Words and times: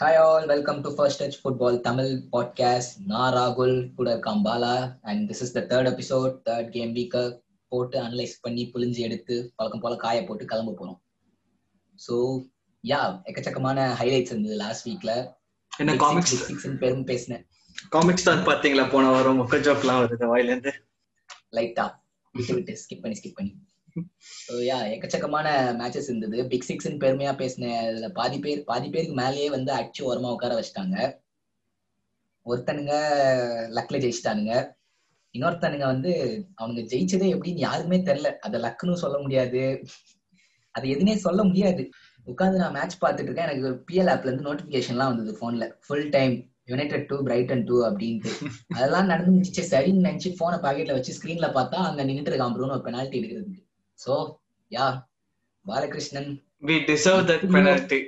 Hi 0.00 0.16
all 0.16 0.46
welcome 0.46 0.80
to 0.80 0.90
first 0.94 1.20
touch 1.22 1.36
football 1.40 1.76
Tamil 1.80 2.10
podcast 2.32 2.94
நான் 3.06 3.34
ராகுல் 3.34 3.74
கூட 3.94 4.06
இருக்கான் 4.14 4.42
Bala. 4.46 4.72
And 5.00 5.22
this 5.30 5.42
is 5.42 5.52
the 5.52 5.60
third 5.70 5.88
episode 5.90 6.32
third 6.48 6.70
game 6.70 6.92
வீக்க 6.92 7.18
போட்டு 7.72 7.96
analyse 8.02 8.34
பண்ணி 8.40 8.62
புளிஞ்சு 8.72 9.00
எடுத்து 9.00 9.36
பழக்கம் 9.56 9.80
போல 9.80 9.96
காய 9.96 10.24
போட்டு 10.24 10.44
கிளம்ப 10.44 10.74
போறோம். 10.80 10.98
ஸோ 11.98 12.14
யா 12.84 13.00
எக்கச்சக்கமான 13.28 13.86
ஹைலைட்ஸ் 14.00 14.32
இருந்தது 14.34 14.56
லாஸ்ட் 14.56 14.86
வீக்ல 14.88 15.12
என்ன 15.72 15.96
காமிக்ஸ் 15.96 16.34
சிக்ஸ் 16.48 16.66
பெரும் 16.82 17.06
பேசினேன். 17.12 17.44
காமிக்ஸ் 17.92 18.28
தான் 18.30 18.46
பாத்தீங்களா 18.50 18.86
போன 18.90 19.10
வாரம் 19.10 19.40
மொக்க 19.42 19.62
ஜோக்லாம் 19.68 20.02
வருது 20.04 20.32
வாயில 20.32 20.52
இருந்து 20.52 20.72
லைட்டா 21.52 21.86
விட்டு 22.34 22.54
விட்டு 22.54 22.72
ஸ்கிப் 22.82 23.02
பண்ணி 23.02 23.18
ஸ்கிப் 23.20 23.38
பண்ணி. 23.38 23.52
யா 24.68 24.76
எக்கச்சக்கமான 24.94 25.46
மேட்சஸ் 25.80 26.08
இருந்தது. 26.10 26.46
பிக் 26.48 26.66
சிக்ஸ்னு 26.68 27.02
பெருமையா 27.04 27.36
பேசினேன் 27.36 27.88
அதுல 27.88 28.08
பாதி 28.08 28.38
பேர் 28.38 28.64
பாதி 28.64 28.88
பேருக்கு 28.90 29.14
மேலேயே 29.14 29.48
வந்து 29.48 29.72
அடிச்சு 29.72 30.02
ஓரமா 30.10 30.30
உட்கார 30.30 30.54
வச்சுட்டாங்க. 30.60 30.96
ஒருத்தனுங்க 32.46 32.94
லக்ல 33.68 33.98
ஜெயிச்சிட்டானுங்க. 33.98 34.54
இன்னொருத்தனுங்க 35.34 35.86
வந்து 35.86 36.10
அவனுங்க 36.56 36.82
ஜெயிச்சதே 36.92 37.28
எப்படின்னு 37.34 37.66
யாருமே 37.68 37.98
தெரியல. 37.98 38.30
அதை 38.40 38.60
லக்குன்னு 38.60 38.92
சொல்ல 38.92 39.18
முடியாது. 39.18 39.62
அது 40.70 40.86
எதுனே 40.88 41.14
சொல்ல 41.16 41.44
முடியாது. 41.44 41.82
உட்காந்து 42.26 42.56
நான் 42.56 42.72
மேட்ச் 42.72 43.02
பார்த்துட்டு 43.02 43.30
இருக்கேன். 43.30 43.48
எனக்கு 43.48 43.68
பிஎல் 43.88 44.10
ஆப்ல 44.12 44.30
இருந்து 44.30 44.48
நோட்டிபிகேஷன்லாம் 44.50 45.12
வந்தது 45.12 45.32
போன்ல 45.40 45.76
full 45.86 46.08
time 46.10 46.34
United 46.66 47.06
two 47.06 47.16
Brighton 47.22 47.64
two 47.64 47.76
அப்படின்ட்டு. 47.88 48.30
அதெல்லாம் 48.76 49.06
நடந்து 49.06 49.32
முடிச்சு 49.32 49.62
சரின்னு 49.70 50.06
நினைச்சு 50.08 50.30
போனை 50.38 50.58
பாக்கெட்ல 50.58 50.92
வச்சு 50.92 51.16
ஸ்கிரீன்ல 51.18 51.48
பார்த்தா 51.58 51.80
அங்க 51.90 52.04
நின்றுட்டு 52.04 52.32
இருக்கான் 52.32 52.56
ப்ரோன்னு 52.56 52.76
ஒரு 52.78 52.86
பெனால்ட்டி 52.88 53.18
எடுக்கிறதுக்கு. 53.20 53.63
So 54.04 54.14
ya 54.70 54.86
Balakrishnan. 55.64 56.30
We 56.62 56.76
deserve 56.90 57.28
that 57.30 57.46
penalty 57.54 58.00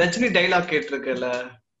Rajini 0.00 0.28
dialogue 0.36 0.70
கேட்டிருக்கல 0.70 1.26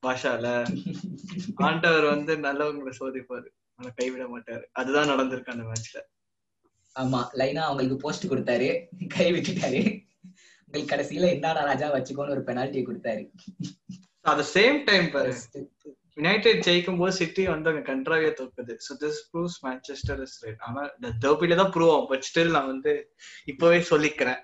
பாஷால? 0.06 0.46
ஆண்டவர் 1.68 2.04
வந்து 2.04 2.32
நல்லவங்களை 2.46 2.92
சோதிப்பாரு. 3.00 3.48
ஆனா 3.78 3.90
கைவிட 3.96 4.24
மாட்டாரு. 4.26 4.64
அதுதான் 4.72 5.10
நடந்திருக்கு 5.12 5.54
அந்த 5.54 5.64
மேட்ச்ல 5.70 5.98
ஆமா 6.96 7.20
லைனா 7.40 7.62
அவங்களுக்கு 7.66 7.96
போஸ்ட் 7.96 8.30
கொடுத்தாரு. 8.30 8.68
கை 9.16 9.26
விட்டுட்டாரு. 9.32 9.82
உங்களுக்கு 10.66 10.92
கடைசியில 10.92 11.28
என்னடா 11.34 11.62
ராஜா 11.70 11.88
வச்சுக்கோன்னு 11.94 12.34
ஒரு 12.36 12.44
பெனால்ட்டி 12.46 12.80
கொடுத்தாரு. 12.86 13.22
அட் 14.30 14.44
சேம் 14.54 14.78
டைம் 14.84 15.08
பாரு. 15.10 15.32
யுனைடெட் 16.16 16.62
ஜெயிக்கும் 16.66 17.00
போது 17.00 17.12
சிட்டி 17.20 17.42
வந்து 17.52 17.70
அங்க 17.70 17.82
கன்ட்ராவியா 17.90 18.30
தோக்குது 18.40 18.74
so 18.86 18.94
this 19.02 19.20
proves 19.30 19.58
Manchester 19.66 20.20
is 20.26 20.38
right 20.44 20.62
ஆனா 20.68 20.82
இந்த 20.96 21.10
டர்பில 21.24 21.58
தான் 21.62 21.72
ப்ரூவ் 21.76 21.92
ஆகும். 21.94 22.08
பட் 22.12 22.26
ஸ்டில் 22.28 22.54
நான் 22.56 22.70
வந்து 22.74 22.94
இப்பவே 23.52 23.80
சொல்லிக்கிறேன். 23.92 24.40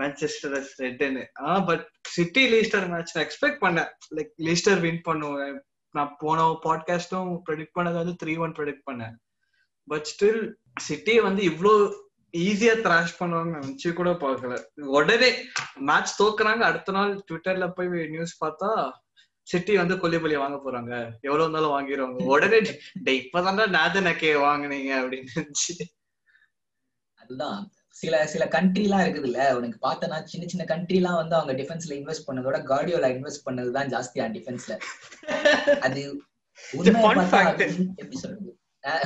மேன்செஸ்டர் 0.00 0.56
இஸ் 0.60 0.74
ரெட்னு 0.82 1.24
ஆ 1.46 1.58
பட் 1.70 1.84
சிட்டி 2.16 2.44
லீஸ்டர் 2.54 2.88
மேட்ச் 2.92 3.14
நான் 3.16 3.26
எக்ஸ்பெக்ட் 3.26 3.62
பண்ணேன். 3.64 3.90
லைக் 4.16 4.32
லீஸ்டர் 4.48 4.82
வின் 4.84 5.02
பண்ணுவேன். 5.08 5.58
நான் 5.94 6.16
போன 6.22 6.48
பாட்காஸ்டும் 6.66 7.30
ப்ரெடிக்ட் 7.46 7.76
பண்ணது 7.78 7.96
வந்து 8.02 8.16
த்ரீ 8.22 8.32
ஒன் 8.44 8.56
ப்ரெடிக்ட் 8.58 8.86
பண்ணேன். 8.90 9.14
பட் 9.88 10.08
ஸ்டில் 10.12 10.42
சிட்டி 10.86 11.14
வந்து 11.28 11.42
இவ்வளோ 11.50 11.72
ஈஸியா 12.34 12.72
த்ராஷ் 12.84 13.18
பண்ணுவாங்க 13.18 13.52
நினைச்சு 13.58 13.88
கூட 13.98 14.10
பார்க்கல. 14.24 14.54
உடனே 14.98 15.30
மேட்ச் 15.88 16.12
தோக்குறாங்க. 16.22 16.62
அடுத்த 16.70 16.92
நாள் 16.96 17.12
ட்விட்டர்ல 17.28 17.66
போய் 17.76 17.88
நியூஸ் 18.14 18.34
பார்த்தா 18.44 18.70
சிட்டி 19.50 19.72
வந்து 19.80 19.94
கொல்லிப்பள்ளி 20.02 20.36
வாங்க 20.42 20.58
போறாங்க. 20.62 20.92
எவ்வளவு 21.26 21.44
இருந்தாலும் 21.44 21.74
வாங்கிடுவாங்க 21.74 22.28
உடனே 22.34 22.58
இப்பதான்டா 23.20 23.66
நாதனக்கே 23.78 24.32
வாங்குனீங்க 24.46 24.92
அப்படின்னு 25.00 25.32
இருந்துச்சு 25.36 25.74
அதுதான். 27.22 27.60
சில 28.00 28.14
சில 28.32 28.44
கண்ட்ரி 28.54 28.82
எல்லாம் 28.86 29.02
இருக்குது 29.02 29.28
இல்ல 29.28 29.42
உனக்கு 29.58 29.78
பார்த்தனா 29.84 30.16
சின்ன 30.32 30.46
சின்ன 30.52 30.64
கண்ட்ரி 30.72 30.98
எல்லாம் 31.00 31.20
வந்து 31.20 31.36
அவங்க 31.36 31.52
டிஃபென்ஸ்ல 31.60 31.92
இன்வெஸ்ட் 32.00 32.26
பண்ணதோட 32.26 32.58
கார்டியோல 32.70 33.08
இன்வெஸ்ட் 33.14 33.46
பண்ணதுதான் 33.46 33.90
ஜாஸ்தியா 33.94 34.26
டிஃபென்ஸ்ல 34.36 34.74
அது 35.86 36.02
எப்படி 38.00 38.16
சொல்றது? 38.24 38.50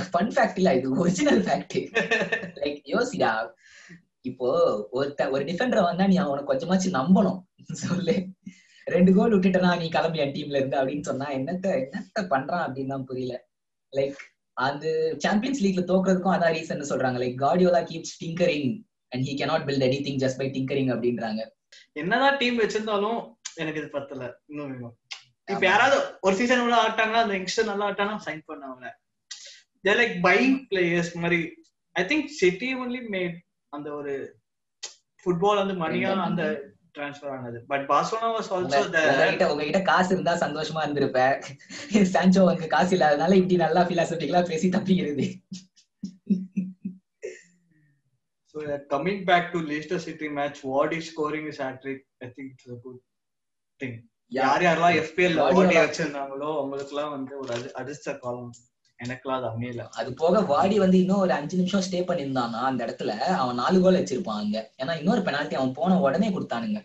ஃபன் 0.08 0.32
ஃபேக்ட் 0.34 0.58
இல்ல 0.60 0.70
இது 0.78 0.88
ஒரிஜினல் 1.02 1.42
ஃபேக்ட் 1.46 1.76
லைக் 2.62 2.80
யோசிடா. 2.94 3.30
இப்போ 4.30 4.48
ஒருத்த 4.98 5.28
ஒரு 5.34 5.42
டிஃபெண்டர் 5.50 5.86
வந்தா 5.88 6.06
நீ 6.12 6.16
அவனை 6.24 6.42
கொஞ்சமாச்சு 6.50 6.88
நம்பணும். 6.98 7.38
சொல்லு. 7.84 8.16
ரெண்டு 8.86 9.10
கோல் 9.16 9.34
விட்டுட்டனா 9.34 9.70
நீ 9.80 9.88
கிளம்பி 9.88 10.22
என் 10.24 10.34
டீம்ல 10.36 10.60
இருந்து 10.60 10.78
அப்படின்னு 10.80 11.08
சொன்னா 11.10 11.26
என்னத்த 11.38 11.66
என்னத்த 11.84 12.24
பண்றான் 12.34 12.64
அப்படின்னு 12.66 12.94
தான் 12.94 13.08
புரியல. 13.10 13.34
லைக் 13.92 14.20
அந்த 14.56 14.86
சாம்பியன்ஸ் 15.24 15.62
லீக்ல 15.64 15.82
தோக்குறதுக்கும் 15.90 16.34
அதான் 16.36 16.54
ரீசன் 16.58 16.90
சொல்றாங்க. 16.92 17.18
Like 17.22 17.36
Guardiola 17.44 17.82
keeps 17.90 18.16
tinkering 18.22 18.70
and 19.12 19.24
he 19.28 19.34
cannot 19.40 19.66
build 19.68 19.86
any 19.88 20.00
thing 20.06 20.20
just 20.24 20.40
by 20.42 20.48
tinkering 20.56 20.90
அப்படின்றாங்க. 20.94 21.42
என்னதான் 21.92 22.38
டீம் 22.40 22.58
வச்சிருந்தாலும் 22.60 23.20
எனக்கு 23.60 23.80
இது 23.82 23.88
பத்தல. 23.98 24.24
இன்னும் 24.48 24.96
இப்ப 25.48 25.64
யாராவது 25.66 25.96
ஒரு 26.20 26.34
சீசன் 26.40 26.64
உள்ள 26.64 26.76
ஆட்டாங்கன்னா 26.86 27.22
அந்த 27.24 27.34
யங்ஸ்டர் 27.38 27.70
நல்லா 27.70 27.86
ஆட்டானா 27.90 28.16
சைன் 28.26 28.42
பண்ணவங்க 28.50 28.88
தே 29.86 29.92
லைக் 30.00 30.14
பைங் 30.26 30.56
பிளேயர்ஸ் 30.70 31.14
மாதிரி. 31.22 31.40
I 31.96 32.04
think 32.10 32.28
City 32.40 32.68
only 32.82 33.00
made 33.14 33.38
அந்த 33.68 33.88
ஒரு 34.00 34.12
ஃபுட்பால் 35.24 35.60
வந்து 35.62 35.74
மணியா 35.84 36.12
அந்த 36.28 36.44
ட்ரான்ஸ்ஃபர் 36.98 37.32
ஆனது. 37.36 37.58
பட் 37.72 37.86
பார்சலோனா 37.90 38.30
வாஸ் 38.36 38.50
ஆல்சோ 38.56 38.80
உங்ககிட்ட 38.84 39.48
உங்ககிட்ட 39.52 39.82
காசு 39.90 40.10
இருந்தா 40.14 40.34
சந்தோஷமா 40.44 40.82
இருந்திருப்ப. 40.86 41.20
சான்சோ 42.14 42.44
உனக்கு 42.48 42.68
காசு 42.76 42.92
இல்லாதனால 42.96 43.38
இப்படி 43.40 43.58
நல்லா 43.64 43.82
பிலாசபிக்கலா 43.90 44.42
பேசி 44.52 44.68
தப்பிக்கிறது. 44.76 45.26
So 48.54 48.60
uh, 48.62 48.78
coming 48.92 49.18
back 49.28 49.44
to 49.52 49.58
Leicester 49.66 49.98
City 50.04 50.28
match, 50.36 50.56
Wardy 50.70 50.98
scoring 51.08 51.44
his 51.48 51.58
hat-trick, 51.64 52.00
I 52.26 52.28
think 52.36 52.46
it's 52.54 52.66
a 52.74 52.78
good 52.84 52.96
thing. 53.80 53.94
யார் 54.38 54.62
யாரெல்லாம் 54.62 54.96
எஃபிஎல் 55.02 55.38
வாடி 55.54 55.76
வச்சிருந்தாங்களோ 55.76 56.48
அவங்களுக்கு 56.58 56.92
எல்லாம் 56.94 57.12
வந்து 57.14 57.32
ஒரு 57.38 57.54
அதிர்ஷ்ட 57.80 58.14
காலம். 58.24 58.50
எனக்குலாம் 59.00 59.38
அது 59.38 59.46
அமையல. 59.46 59.82
அது 59.90 60.14
போக 60.14 60.40
வாடி 60.42 60.78
வந்து 60.78 60.98
இன்னும் 60.98 61.18
ஒரு 61.18 61.32
அஞ்சு 61.32 61.56
நிமிஷம் 61.56 61.84
ஸ்டே 61.86 62.00
பண்ணியிருந்தானா. 62.00 62.60
அந்த 62.62 62.80
இடத்துல 62.86 63.12
அவன் 63.34 63.54
நாலு 63.54 63.80
கோல் 63.80 63.98
வச்சிருப்பான் 64.00 64.40
அங்க. 64.40 64.58
ஏன்னா 64.78 64.98
இன்னொரு 64.98 65.22
பெனால்ட்டி 65.22 65.54
அவன் 65.54 65.72
போன 65.72 66.00
உடனே 66.00 66.28
கொடுத்தானுங்க. 66.28 66.80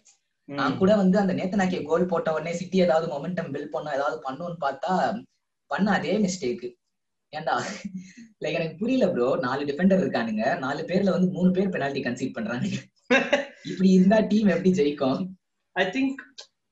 நான் 0.49 0.77
கூட 0.77 0.95
வந்து 0.95 1.17
அந்த 1.19 1.33
நேத்தனாக்கே 1.33 1.83
கோல் 1.83 2.05
போட்ட 2.05 2.33
உடனே 2.33 2.53
சிட்டி 2.53 2.77
ஏதாவது 2.79 3.07
மொமெண்டம் 3.07 3.51
பில்ட் 3.53 3.71
பண்ண 3.71 3.93
ஏதாவது 3.93 4.17
பண்ணுன்னு 4.25 4.59
பார்த்தா 4.61 4.91
பண்ண 5.71 5.91
அதே 5.91 6.17
மிஸ்டேக் 6.17 6.65
ஏன்டா? 7.33 7.55
லைக் 8.43 8.53
எனக்கு 8.53 8.75
புரியல 8.77 9.05
ப்ரோ 9.11 9.35
நாலு 9.41 9.65
டிஃபெண்டர் 9.65 10.03
இருக்கானுங்க. 10.03 10.43
நாலு 10.57 10.83
பேர்ல 10.83 11.11
வந்து 11.11 11.29
மூணு 11.31 11.51
பேர் 11.51 11.69
பெனால்ட்டி 11.69 12.03
கன்சீட் 12.03 12.35
பண்றானுங்க. 12.37 12.77
இப்படி 13.65 13.89
இருந்தா 13.89 14.19
டீம் 14.29 14.47
எப்படி 14.47 14.71
ஜெயிக்கும்? 14.71 15.19
ஐ 15.75 15.85
திங்க் 15.89 16.21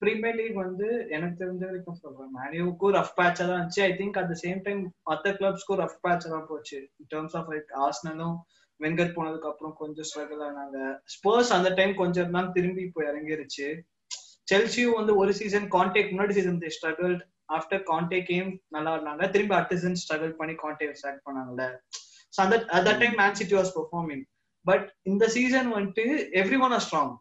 ப்ரீமியர் 0.03 0.37
லீக் 0.39 0.57
வந்து 0.63 0.87
எனக்கு 1.15 1.35
தெரிஞ்ச 1.41 1.63
வரைக்கும் 1.69 1.99
சொல்றேன் 2.03 2.31
மேனியூக்கும் 2.39 2.95
ரஃப் 2.97 3.15
பேட்சா 3.19 3.43
தான் 3.43 3.57
இருந்துச்சு. 3.57 3.83
I 3.89 3.91
think 3.99 4.17
at 4.21 4.29
the 4.31 4.35
same 4.43 4.59
time 4.67 4.81
மத்த 5.09 5.33
கிளப்ஸ்க்கும் 5.39 5.79
ரஃப் 5.83 5.99
பேட்சா 6.05 6.29
தான் 6.35 6.47
போச்சு. 6.51 6.79
இன் 6.99 7.09
டர்ம்ஸ் 7.13 7.35
ஆஃப் 7.39 7.49
லைக் 7.53 7.71
ஆஸ்னலும் 7.85 8.35
வெங்கர் 8.79 9.15
போனதுக்கு 9.17 9.49
அப்புறம் 9.51 9.75
கொஞ்சம் 9.81 10.07
ஸ்ட்ரகிள் 10.09 10.41
ஆனாங்க. 10.47 10.77
ஸ்போர்ஸ் 11.15 11.51
அந்த 11.57 11.69
டைம் 11.79 11.93
கொஞ்சம் 12.01 12.23
இருந்தாலும் 12.23 12.55
திரும்பி 12.57 12.81
இப்போ 12.87 13.01
இறங்கிருச்சு. 13.09 13.67
செல்சியும் 14.51 14.97
வந்து 14.99 15.13
ஒரு 15.21 15.31
சீசன் 15.39 15.67
கான்டேக் 15.75 16.11
முன்னாடி 16.13 16.33
season 16.37 16.61
struggle 16.77 17.13
after 17.57 17.83
Conte 17.91 18.19
came 18.29 18.49
நல்லா 18.75 18.91
இருந்தாங்க 18.95 19.23
திரும்பி 19.33 19.55
அடுத்த 19.57 19.75
சீசன் 19.81 19.99
ஸ்ட்ரகிள் 20.03 20.33
பண்ணி 20.39 20.53
கான்டே 20.63 20.87
ஸ்டார்ட் 21.01 21.25
பண்ணாங்கல்ல. 21.27 21.65
ஸோ 22.33 22.39
அந்த 22.45 22.55
at 22.77 22.87
the 22.89 22.93
time 23.01 23.15
Man 23.21 23.37
City 23.39 23.55
was 23.59 23.73
performing 23.77 24.23
but 24.65 24.85
இந்த 25.11 25.23
சீசன் 25.35 25.69
வந்துட்டு 25.75 26.05
every 26.41 26.59
one 26.65 26.75
are 26.77 26.83
strong 26.87 27.13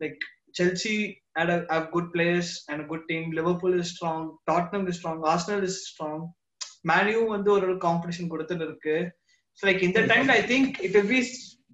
like 0.00 0.22
Chelsea 0.58 0.94
had 1.36 1.50
a, 1.54 1.58
have 1.70 1.86
good 1.94 2.08
players 2.14 2.48
and 2.70 2.80
a 2.82 2.86
good 2.90 3.04
team. 3.10 3.24
Liverpool 3.38 3.74
is 3.80 3.88
strong. 3.94 4.20
Tottenham 4.50 4.84
is 4.90 4.96
strong. 5.00 5.18
Arsenal 5.32 5.62
is 5.68 5.76
strong. 5.90 6.20
U 7.18 7.22
வந்து 7.34 7.50
ஒரு 7.56 7.68
competition 7.84 8.30
கொடுத்துட்டு 8.32 8.66
இருக்கு. 8.68 8.96
Like 9.66 9.82
இந்த 9.88 10.00
டைம்ல 10.10 10.34
I 10.40 10.42
think 10.50 10.74
it 10.86 10.96
will 10.96 11.10
be 11.14 11.20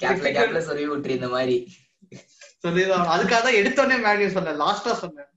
கேப்ல 0.03 0.31
கேப்ல 0.37 0.61
சொல்லி 0.69 0.85
விட்டுரு 0.91 1.19
இந்த 1.19 1.29
மாதிரி. 1.35 1.57
சொல்லிதான் 2.65 3.13
அதுக்காக 3.15 3.41
தான் 3.47 3.59
எடுத்தோடனே 3.61 3.97
மேன் 4.07 4.23
யூ 4.25 4.29
சொன்னேன். 4.37 4.59
லாஸ்டா 4.65 4.93
சொன்னேன். 5.03 5.31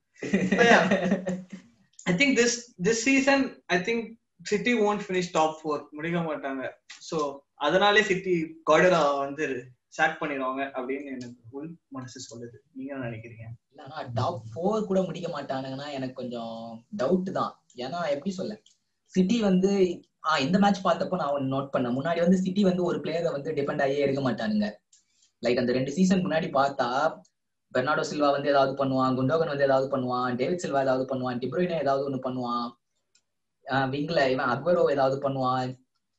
I 2.09 2.13
think 2.21 2.35
this 2.41 2.57
this 2.87 3.03
season 3.07 3.43
I 3.75 3.77
think 3.89 4.05
City 4.51 4.73
won't 4.87 5.03
finish 5.05 5.31
top 5.37 5.57
four 5.59 5.83
முடிக்க 5.97 6.19
மாட்டாங்க. 6.29 6.63
ஸோ 7.09 7.19
அதனாலே 7.67 8.01
சிட்டி 8.11 8.35
கார்டரா 8.69 9.01
வந்து 9.25 9.45
ஸ்டார்ட் 9.95 10.19
பண்ணிடுவாங்க 10.21 10.61
அப்படின்னு 10.77 11.13
எனக்கு 11.17 11.41
உள் 11.57 11.69
மனசு 11.97 12.19
சொல்லுது. 12.29 12.57
நீங்க 12.77 12.93
நினைக்கிறீங்க? 13.05 13.45
இல்லனா 13.75 13.99
டாப் 14.13 14.41
ஃபோர் 14.51 14.85
கூட 14.85 14.99
முடிக்க 15.01 15.27
மாட்டானுங்கன்னா 15.27 15.87
எனக்கு 15.91 16.13
கொஞ்சம் 16.13 16.57
டவுட் 16.97 17.29
தான். 17.31 17.53
ஏன்னா 17.75 17.99
எப்படி 18.09 18.31
சொல்ல? 18.31 18.53
சிட்டி 19.13 19.41
வந்து 19.41 19.71
ஆஹ் 20.23 20.41
இந்த 20.41 20.57
மேட்ச் 20.59 20.85
பார்த்தப்போ 20.85 21.15
நான் 21.15 21.33
ஒன்று 21.33 21.53
நோட் 21.55 21.73
பண்ணேன். 21.73 21.95
முன்னாடி 21.97 22.19
வந்து 22.19 22.37
சிட்டி 22.37 22.63
வந்து 22.63 22.83
ஒரு 22.83 22.97
பிளேயரை 22.99 23.31
வந்து 23.31 23.49
டிபெண்ட் 23.53 23.81
ஆகியே 23.81 24.05
இருக்க 24.05 24.21
மாட்டானுங்க. 24.21 24.67
லைக் 25.43 25.57
அந்த 25.57 25.71
ரெண்டு 25.71 25.91
சீசன் 25.91 26.23
முன்னாடி 26.25 26.47
பார்த்தா 26.51 26.87
பெர்னாடோ 27.73 28.03
சில்வா 28.11 28.29
வந்து 28.31 28.49
ஏதாவது 28.49 28.73
பண்ணுவான் 28.83 29.15
குண்டோகன் 29.15 29.51
வந்து 29.53 29.63
ஏதாவது 29.63 29.87
பண்ணுவான் 29.97 30.35
டேவிட் 30.35 30.63
சில்வா 30.63 30.81
ஏதாவது 30.81 31.05
பண்ணுவான் 31.15 31.39
டிப்ரோயினா 31.39 31.77
ஏதாவது 31.79 32.05
ஒன்று 32.05 32.19
பண்ணுவான் 32.27 32.67
விங்ல 33.89 34.21
இவன் 34.29 34.51
அக்வரோ 34.53 34.83
ஏதாவது 34.91 35.17
பண்ணுவான் 35.29 35.69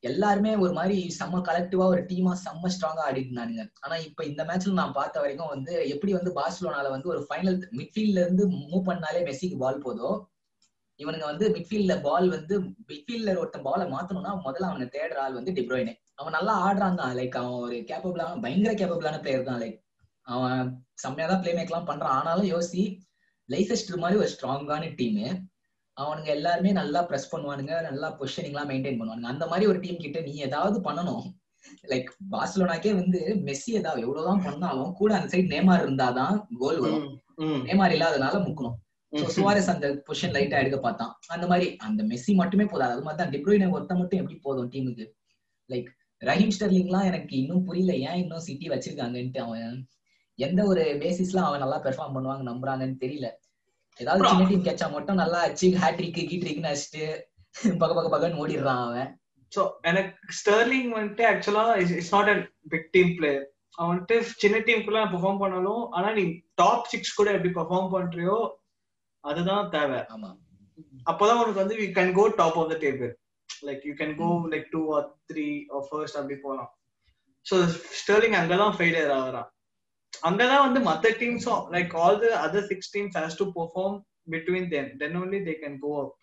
எல்லாருமே 0.03 0.51
ஒரு 0.63 0.73
மாதிரி 0.73 0.97
செம்ம 1.19 1.41
கலெக்டிவா 1.47 1.85
ஒரு 1.93 2.01
டீமா 2.09 2.33
செம்ம 2.45 2.69
ஸ்ட்ராங்கா 2.73 3.03
ஆடிட்டு 3.07 3.29
இருந்தானுங்க. 3.31 3.63
ஆனா 3.83 3.95
இப்ப 4.07 4.23
இந்த 4.25 4.41
மேட்ச்ல 4.49 4.73
நான் 4.79 4.97
பார்த்த 4.97 5.21
வரைக்கும் 5.23 5.53
வந்து 5.53 5.73
எப்படி 5.93 6.11
வந்து 6.17 6.31
பார்சலோனால 6.39 6.89
வந்து 6.95 7.11
ஒரு 7.13 7.21
ஃபைனல் 7.27 7.57
மிட்ஃபீல்ட்ல 7.79 8.23
இருந்து 8.25 8.45
மூவ் 8.71 8.87
பண்ணாலே 8.89 9.21
மெஸ்ஸிக்கு 9.29 9.57
பால் 9.63 9.83
போதோ 9.85 10.09
இவனுங்க 10.99 11.25
வந்து 11.31 11.45
மிட்ஃபீல்ட்ல 11.55 11.95
பால் 12.05 12.27
வந்து 12.35 12.55
மிட்ஃபீல்ட்ல 12.91 13.33
ஒருத்தன் 13.41 13.65
பாலை 13.69 13.85
மாத்தணும்னா 13.95 14.31
முதல்ல 14.45 14.69
அவனை 14.71 14.87
தேடுற 14.95 15.19
ஆள் 15.23 15.37
வந்து 15.39 15.51
டிப்ரோயினே 15.57 15.93
அவன் 16.15 16.35
நல்லா 16.37 16.53
ஆடுறான் 16.67 17.01
தான் 17.01 17.17
லைக் 17.19 17.35
அவன் 17.41 17.59
ஒரு 17.65 17.75
கேப்பபிளான 17.89 18.39
பயங்கர 18.45 18.71
கேப்பபிளான 18.79 19.19
பிளேயர் 19.25 19.49
தான் 19.49 19.61
லைக் 19.63 19.77
அவன் 20.27 20.71
செம்மையா 21.03 21.27
தான் 21.27 21.41
பிளே 21.43 21.51
மேக்லாம் 21.57 21.89
பண்றான். 21.89 22.15
ஆனாலும் 22.19 22.49
யோசி 22.53 22.83
லைசெஸ்டர் 23.49 24.01
மாதிரி 24.03 24.19
ஒரு 24.23 24.31
ஸ்ட்ராங்கான 24.33 24.89
டீமு 24.99 25.27
அவனுங்க 25.97 26.29
எல்லாருமே 26.37 26.71
நல்லா 26.79 27.01
ப்ரெஸ் 27.09 27.31
பண்ணுவானுங்க 27.33 27.73
நல்லா 27.89 28.07
பொசிஷனிங் 28.19 28.53
எல்லாம் 28.53 28.69
மெயின்டைன் 28.71 28.99
பண்ணுவானுங்க. 28.99 29.29
அந்த 29.33 29.45
மாதிரி 29.51 29.67
ஒரு 29.71 29.79
டீம் 29.83 30.03
கிட்ட 30.05 30.19
நீ 30.27 30.33
ஏதாவது 30.47 30.79
பண்ணணும். 30.87 31.25
லைக் 31.91 32.09
பார்சலோனாக்கே 32.33 32.91
வந்து 32.99 33.19
மெஸ்ஸி 33.47 33.71
ஏதாவது 33.79 34.03
எவ்வளவுதான் 34.05 34.43
பண்ணாலும் 34.47 34.91
கூட 34.99 35.11
அந்த 35.17 35.29
சைடு 35.33 35.47
நேமார் 35.55 35.85
இருந்தாதான் 35.85 36.35
கோல் 36.61 36.81
வரும். 36.83 37.07
நேமார் 37.69 37.95
இல்லாதனால 37.95 38.35
முக்கணும். 38.47 38.77
சுவாரஸ் 39.35 39.71
அந்த 39.73 39.87
பொசிஷன் 40.07 40.33
லைட்டா 40.35 40.61
எடுக்க 40.61 40.77
பார்த்தான். 40.85 41.11
அந்த 41.35 41.45
மாதிரி 41.51 41.67
அந்த 41.87 42.01
மெஸ்ஸி 42.11 42.31
மட்டுமே 42.41 42.65
போதாது. 42.71 42.93
அது 42.95 43.05
மாதிரி 43.05 43.21
தான் 43.21 43.33
டிப்ரோயினை 43.35 43.67
ஒருத்த 43.75 43.95
மட்டும் 43.99 44.21
எப்படி 44.21 44.37
போதும் 44.45 44.69
டீமுக்கு 44.73 45.05
லைக் 45.69 45.89
ரஹீம் 46.21 46.53
ஸ்டர்லிங்லாம் 46.55 47.07
எனக்கு 47.09 47.33
இன்னும் 47.41 47.65
புரியல. 47.67 47.93
ஏன் 48.07 48.19
இன்னும் 48.23 48.45
சிட்டி 48.47 48.67
வச்சிருக்காங்கன்ட்டு 48.73 49.41
அவன் 49.45 49.75
எந்த 50.39 50.61
ஒரு 50.71 50.83
பேசிஸ்ல 51.03 51.41
அவன் 51.47 51.63
நல்லா 51.63 51.77
பெர்ஃபார்ம் 51.85 52.15
பண்ணுவாங்க 52.15 52.43
நம்புறாங்கன்னு 52.51 52.97
தெரியல. 53.03 53.27
ஏதாவது 53.99 54.29
சின்ன 54.29 54.47
டீம் 54.49 54.65
கேட்சா 54.67 54.87
மட்டும் 54.93 55.21
நல்லா 55.21 55.39
அச்சு 55.47 55.67
ஹேட்ரிக் 55.83 56.17
கீட்ரிக்னு 56.31 56.71
அடிச்சுட்டு 56.71 57.05
பக 57.81 57.91
பக 57.93 58.07
பகன்னு 58.09 58.41
ஓடிடுறான் 58.41 58.81
அவன். 58.85 59.09
சோ 59.51 59.61
எனக்கு 59.83 60.11
ஸ்டர்லிங் 60.39 60.89
வந்துட்டு 60.95 61.23
ஆக்சுவலா 61.29 61.65
it's 61.93 62.13
not 62.15 62.31
a 62.33 62.37
big 62.73 62.89
team 62.95 63.13
player 63.17 63.45
அவன் 63.77 63.89
வந்துட்டு 63.91 64.15
சின்ன 64.41 64.57
டீமுக்குள்ள 64.67 65.01
பெர்ஃபார்ம் 65.11 65.41
பண்ணாலும் 65.43 65.83
ஆனா 65.91 66.09
நீ 66.13 66.23
டாப் 66.55 66.89
சிக்ஸ் 66.91 67.17
கூட 67.17 67.29
எப்படி 67.31 67.51
பெர்ஃபார்ம் 67.53 67.91
பண்றியோ 67.93 68.37
அதுதான் 69.23 69.69
தேவை. 69.69 69.99
ஆமா. 70.15 70.29
அப்பதான் 71.05 71.39
உனக்கு 71.41 71.61
வந்து 71.61 71.77
you 71.79 71.87
can 71.95 72.13
go 72.13 72.25
top 72.39 72.57
of 72.59 72.71
the 72.71 72.77
table 72.83 73.11
like 73.49 73.83
you 73.87 73.93
can 73.99 74.15
go 74.17 74.29
like 74.53 74.67
two 74.71 74.81
or 74.95 75.07
three 75.29 75.45
or 75.73 75.85
first 75.87 76.17
அப்படி 76.19 76.37
போகலாம் 76.41 76.71
ஸோ 77.45 77.55
ஸ்டர்லிங் 77.99 78.37
அங்கதான் 78.39 78.75
ஃபெயிலியர் 78.77 79.13
ஆகிறான். 79.17 79.49
அங்கதான் 80.23 80.65
வந்து 80.65 80.79
மத்த 80.87 81.11
டீம்ஸும் 81.19 81.65
like 81.75 81.91
all 82.03 82.21
the 82.23 82.29
other 82.45 82.69
six 82.69 82.93
teams 82.93 83.17
has 83.19 83.39
to 83.41 83.47
perform 83.57 83.97
between 84.33 84.69
then 84.73 84.89
then 85.01 85.17
only 85.21 85.39
they 85.47 85.53
can 85.63 85.77
go 85.83 85.91
up 86.03 86.13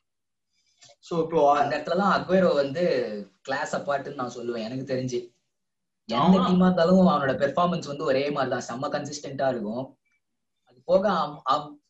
so 1.04 1.14
இப்போ 1.24 1.40
அந்த 1.60 1.72
இடத்துல 1.76 1.98
தான் 2.02 2.14
அக்வேரோ 2.16 2.50
வந்து 2.62 2.82
கிளாஸ் 3.42 3.72
அப்பார்ட்னு 3.78 4.20
நான் 4.20 4.36
சொல்லுவேன். 4.36 4.66
எனக்கு 4.68 4.84
தெரிஞ்சு. 4.92 5.18
எந்த. 6.08 6.36
டீமா 6.46 6.66
இருந்தாலும் 6.68 7.00
அவனோட 7.04 7.34
பெர்ஃபார்மன்ஸ் 7.42 7.90
வந்து 7.90 8.08
ஒரே 8.10 8.24
மாதிரி 8.36 8.52
தான் 8.54 8.66
செம்ம 8.68 8.88
கன்சிஸ்டன்டா 8.94 9.46
இருக்கும். 9.54 9.84
அது 10.68 10.78
போக 10.88 11.04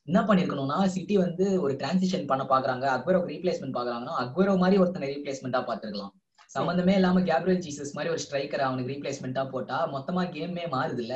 என்ன 0.08 0.20
பண்ணிருக்கணும்னா 0.28 0.78
சிட்டி 0.94 1.14
வந்து 1.24 1.44
ஒரு 1.64 1.74
டிரான்சிஷன் 1.80 2.28
பண்ண 2.30 2.42
பாக்குறாங்க. 2.52 2.84
அக்வேரோ 2.96 3.20
ரீப்ளேஸ்மெண்ட் 3.32 3.76
பாக்குறாங்கன்னா 3.78 4.16
அக்வேரோ 4.24 4.54
மாதிரி 4.62 4.80
ஒருத்தனை 4.82 5.08
ரீப்ளேஸ்மெண்டா 5.14 5.62
பாத்துருக்கலாம் 5.70 6.12
சம்பந்தமே 6.50 6.94
இல்லாம 6.98 7.22
கேப்ரியல் 7.28 7.62
ஜீசஸ் 7.64 7.94
மாதிரி 7.96 8.12
ஒரு 8.14 8.22
ஸ்ட்ரைக்கர் 8.24 8.66
அவனுக்கு 8.66 8.92
ரீப்ளேஸ்மெண்டா 8.92 9.44
போட்டா 9.54 9.78
மொத்தமா 9.94 10.24
கேமே 10.34 10.64
மாறுது 10.74 11.02
இல்ல 11.04 11.14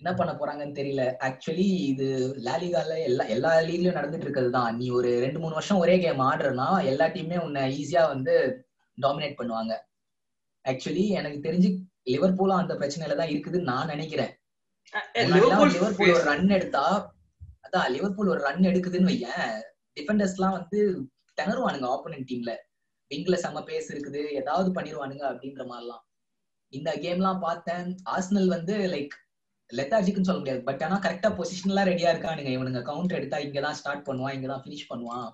என்ன 0.00 0.10
பண்ண 0.18 0.32
போறாங்கன்னு 0.38 0.78
தெரியல. 0.78 1.02
ஆக்சுவலி 1.26 1.66
இது 1.90 2.06
லாலிகால 2.46 2.96
எல்லா 3.08 3.24
எல்லா 3.34 3.50
லீக்லயும் 3.68 3.98
நடந்துட்டு 3.98 4.26
இருக்கிறது 4.26 4.52
தான். 4.58 4.72
நீ 4.80 4.86
ஒரு 4.98 5.10
ரெண்டு 5.24 5.38
மூணு 5.42 5.56
வருஷம் 5.58 5.82
ஒரே 5.84 5.94
கேம் 6.04 6.22
ஆடுறனா 6.28 6.68
எல்லா 6.90 7.06
டீமே 7.16 7.38
உன்னை 7.46 7.62
ஈஸியா 7.80 8.02
வந்து 8.14 8.34
டாமினேட் 8.98 9.38
பண்ணுவாங்க. 9.40 9.74
ஆக்சுவலி 10.64 11.04
எனக்கு 11.20 11.40
தெரிஞ்சு 11.48 11.70
லிவர்பூலும் 12.12 12.60
அந்த 12.62 12.74
பிரச்சனையில 12.80 13.18
தான் 13.20 13.32
இருக்குதுன்னு 13.34 13.70
நான் 13.72 13.92
நினைக்கிறேன். 13.94 14.32
லிவர்பூல் 15.34 16.14
ஒரு 16.14 16.24
ரன் 16.30 16.54
எடுத்தா 16.58 16.84
அதான் 17.66 17.90
லிவர்பூல் 17.96 18.32
ஒரு 18.32 18.40
ரன் 18.48 18.68
எடுக்குதுன்னு 18.70 19.10
வையேன். 19.12 19.54
டிஃபெண்டர்ஸ் 19.98 20.36
எல்லாம் 20.38 20.56
வந்து 20.58 20.80
திணறுவானுங்க 21.38 21.86
ஆப்போனன்ட் 21.94 22.28
டீம்ல 22.30 22.52
விங்ல 23.10 23.36
செம்ம 23.42 23.60
பேஸ் 23.68 23.88
இருக்குது. 23.94 24.20
ஏதாவது 24.40 24.68
பண்ணிருவானுங்க 24.76 25.24
அப்படின்ற 25.30 25.62
மாதிரிலாம். 25.70 26.02
இந்த 26.72 26.90
கேம்லாம் 27.04 27.44
பார்த்தேன். 27.46 27.88
ஆர்சனல் 28.14 28.48
வந்து 28.56 28.76
லைக் 28.94 29.14
லெத்தாஜிக்னு 29.70 30.28
சொல்ல 30.28 30.40
முடியாது. 30.40 30.62
பட் 30.68 30.82
ஆனா 30.86 30.96
கரெக்டா 31.04 31.28
பொசிஷனலா 31.38 31.84
ரெடியா 31.90 32.10
இருக்கானுங்க 32.12 32.50
இவனுங்க. 32.56 32.82
கவுண்டர் 32.90 33.18
எடுத்தா 33.18 33.38
இங்கதான் 33.46 33.78
ஸ்டார்ட் 33.80 34.04
பண்ணுவான் 34.08 34.34
இங்கதான் 34.36 34.62
ஃபினிஷ் 34.64 34.90
பண்ணுவான். 34.90 35.28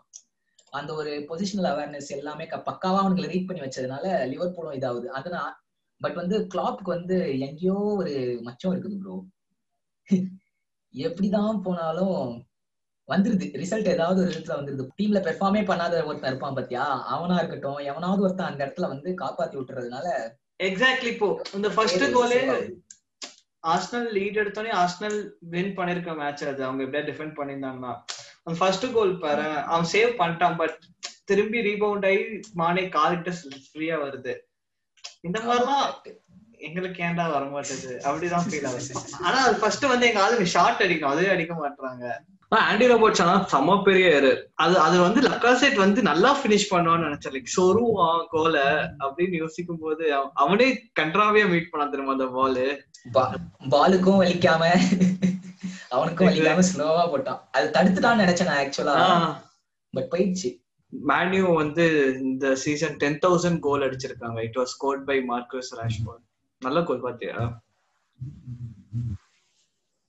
அந்த 0.79 0.90
ஒரு 1.00 1.12
பொசிஷனல் 1.31 1.69
அவேர்னஸ் 1.70 2.08
எல்லாமே 2.19 2.44
பக்காவா 2.69 3.00
அவனுங்களை 3.02 3.29
ரீட் 3.32 3.49
பண்ணி 3.49 3.64
வச்சதுனால 3.64 4.05
லிவர்பூலும் 4.32 4.76
இதாகுது. 4.79 5.08
அதனால 5.19 5.50
பட் 6.00 6.17
வந்து 6.20 6.37
கிளாப்க்கு 6.52 6.90
வந்து 6.96 7.17
எங்கேயோ 7.49 7.76
ஒரு 8.00 8.14
மச்சம் 8.46 8.73
இருக்குது 8.75 8.96
ப்ரோ 9.02 9.17
எப்படிதான் 10.94 11.61
போனாலும் 11.67 12.17
வந்துருது. 13.08 13.46
ரிசல்ட் 13.62 13.93
ஏதாவது 13.93 14.19
ஒரு 14.23 14.31
விதத்துல 14.31 14.56
வந்துருது. 14.58 14.85
டீம்ல 14.99 15.20
பெர்ஃபார்மே 15.28 15.62
பண்ணாத 15.70 15.94
ஒருத்தன் 16.08 16.31
இருப்பான் 16.32 16.56
பாத்தியா? 16.58 16.85
அவனா 17.14 17.37
இருக்கட்டும் 17.40 17.81
எவனாவது 17.90 18.25
ஒருத்தன் 18.26 18.50
அந்த 18.50 18.61
இடத்துல 18.67 18.88
வந்து 18.94 19.11
காப்பாத்தி 19.23 19.56
விட்டுறதுனால 19.58 20.06
எக்ஸாக்ட்லி 20.69 21.11
இப்போ 21.14 21.28
இந்த 21.58 21.69
ஃபர்ஸ்ட் 21.76 22.05
கோலே 22.17 22.40
ஆர்சனல் 23.62 24.09
லீட் 24.17 24.38
எடுத்தோடனே 24.43 24.73
ஆர்சனல் 24.82 25.19
வின் 25.41 25.75
பண்ணிருக்க 25.79 26.17
மேட்ச் 26.17 26.44
அது. 26.44 26.64
அவங்க 26.64 26.82
எப்படியா 26.85 27.05
டிஃபெண்ட் 27.11 27.37
பண்ணியிருந்தாங்கன்னா. 27.38 27.93
அந்த 28.44 28.55
ஃபர்ஸ்ட் 28.59 28.87
கோல் 28.93 29.12
பாரு 29.19 29.49
அவன் 29.73 29.91
சேவ் 29.93 30.12
பண்ணிட்டான் 30.20 30.56
பட் 30.56 30.76
திரும்பி 31.25 31.61
ரீபவுண்ட் 31.61 32.06
ஆகி 32.11 32.41
மானே 32.53 32.88
காலிட்ட 32.88 33.32
ஃப்ரீயா 33.69 33.99
வருது. 34.06 34.35
இந்த 35.20 35.38
மாதிரிலாம் 35.41 35.87
எங்களுக்கு 36.69 37.03
ஏன்டா 37.03 37.25
வர 37.35 37.44
மாட்டேது 37.55 37.93
அப்படிதான் 38.09 38.47
ஃபீல் 38.49 38.67
ஆகுது. 38.70 38.94
ஆனா 39.20 39.38
அது 39.47 39.55
ஃபர்ஸ்ட் 39.61 39.87
வந்து 39.93 40.06
எங்க 40.09 40.20
ஆளுங்க 40.25 40.47
ஷார்ட் 40.56 40.82
அடிக்கும். 40.87 41.11
அதுவே 41.11 41.29
அடிக்க 41.29 41.55
மாட்டாங்க 41.55 42.05
ஆண்டி 42.58 42.88
ரோபோட்ஸ் 42.88 43.22
ஆனா 43.22 43.43
செம 43.43 43.82
பெரிய 43.82 44.08
எரர் 44.08 44.52
அது 44.54 44.78
அது 44.78 45.00
வந்து 45.00 45.20
லக்காசெட் 45.20 45.75
வந்து 45.75 46.02
நல்லா 46.02 46.43
பினிஷ் 46.43 46.66
பண்ணுவான்னு 46.70 47.06
நினைச்சேன். 47.06 47.34
லைக் 47.34 47.52
சொருவான் 47.56 48.26
கோல 48.31 48.56
அப்படின்னு 48.99 49.31
யோசிக்கும் 49.31 49.78
போது 49.78 50.14
அவ- 50.14 50.31
அவனே 50.34 50.90
கன்றாவியா 51.00 51.49
மீட் 51.49 51.69
பண்ணான் 51.72 51.90
தெரியுமா 51.90 52.12
அந்த 52.12 52.26
பாலு 52.26 52.81
பாலுக்கும் 53.70 54.20
வலிக்காம 54.22 54.64
அவனுக்கும் 55.88 56.28
வலிக்காம 56.28 56.62
ஸ்லோவா 56.75 57.04
போட்டான். 57.14 57.40
அது 57.52 57.70
தடுத்துட்டான்னு 57.70 58.25
நினைச்சேன் 58.25 58.44
நான் 58.44 58.64
ஆக்சுவலா 58.64 59.37
பட் 59.90 60.08
போயிடுச்சு. 60.10 60.60
மேன்யூ 61.08 61.54
வந்து 61.54 62.16
இந்த 62.22 62.54
சீசன் 62.56 62.96
டென் 62.96 63.19
தௌசண்ட் 63.26 63.58
கோல் 63.58 63.90
அடிச்சிருக்காங்க. 63.90 64.43
It 64.43 64.56
was 64.56 64.72
scored 64.75 65.04
by 65.04 65.25
Marcus 65.28 65.75
Rashford 65.76 66.25
நல்ல 66.58 66.82
கோல் 66.82 67.00
பாத்தியா? 67.00 67.62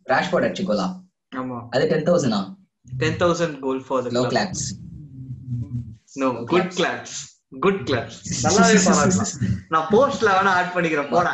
ராஷ்போர்ட் 0.06 0.46
அடிச்சு 0.46 0.64
கோலா 0.64 1.02
ஆமா. 1.42 1.58
அது 1.76 1.84
ten 1.92 2.08
தௌசண்டா 2.10 2.40
ten 3.02 3.20
thousand 3.22 3.56
goal 3.66 3.84
follow 4.18 4.24
the 4.26 4.32
claps 4.34 4.66
no 6.22 6.28
good 6.54 6.74
claps 6.80 7.16
good 7.66 7.82
claps 7.90 8.20
நல்லாவே 8.46 8.78
பாராட்டலாம். 8.88 9.34
நான் 9.74 9.90
போஸ்ட்ல 9.94 10.30
வேணா 10.38 10.54
ஆட் 10.60 10.74
பண்ணிக்கிறேன். 10.76 11.12
போடா. 11.16 11.34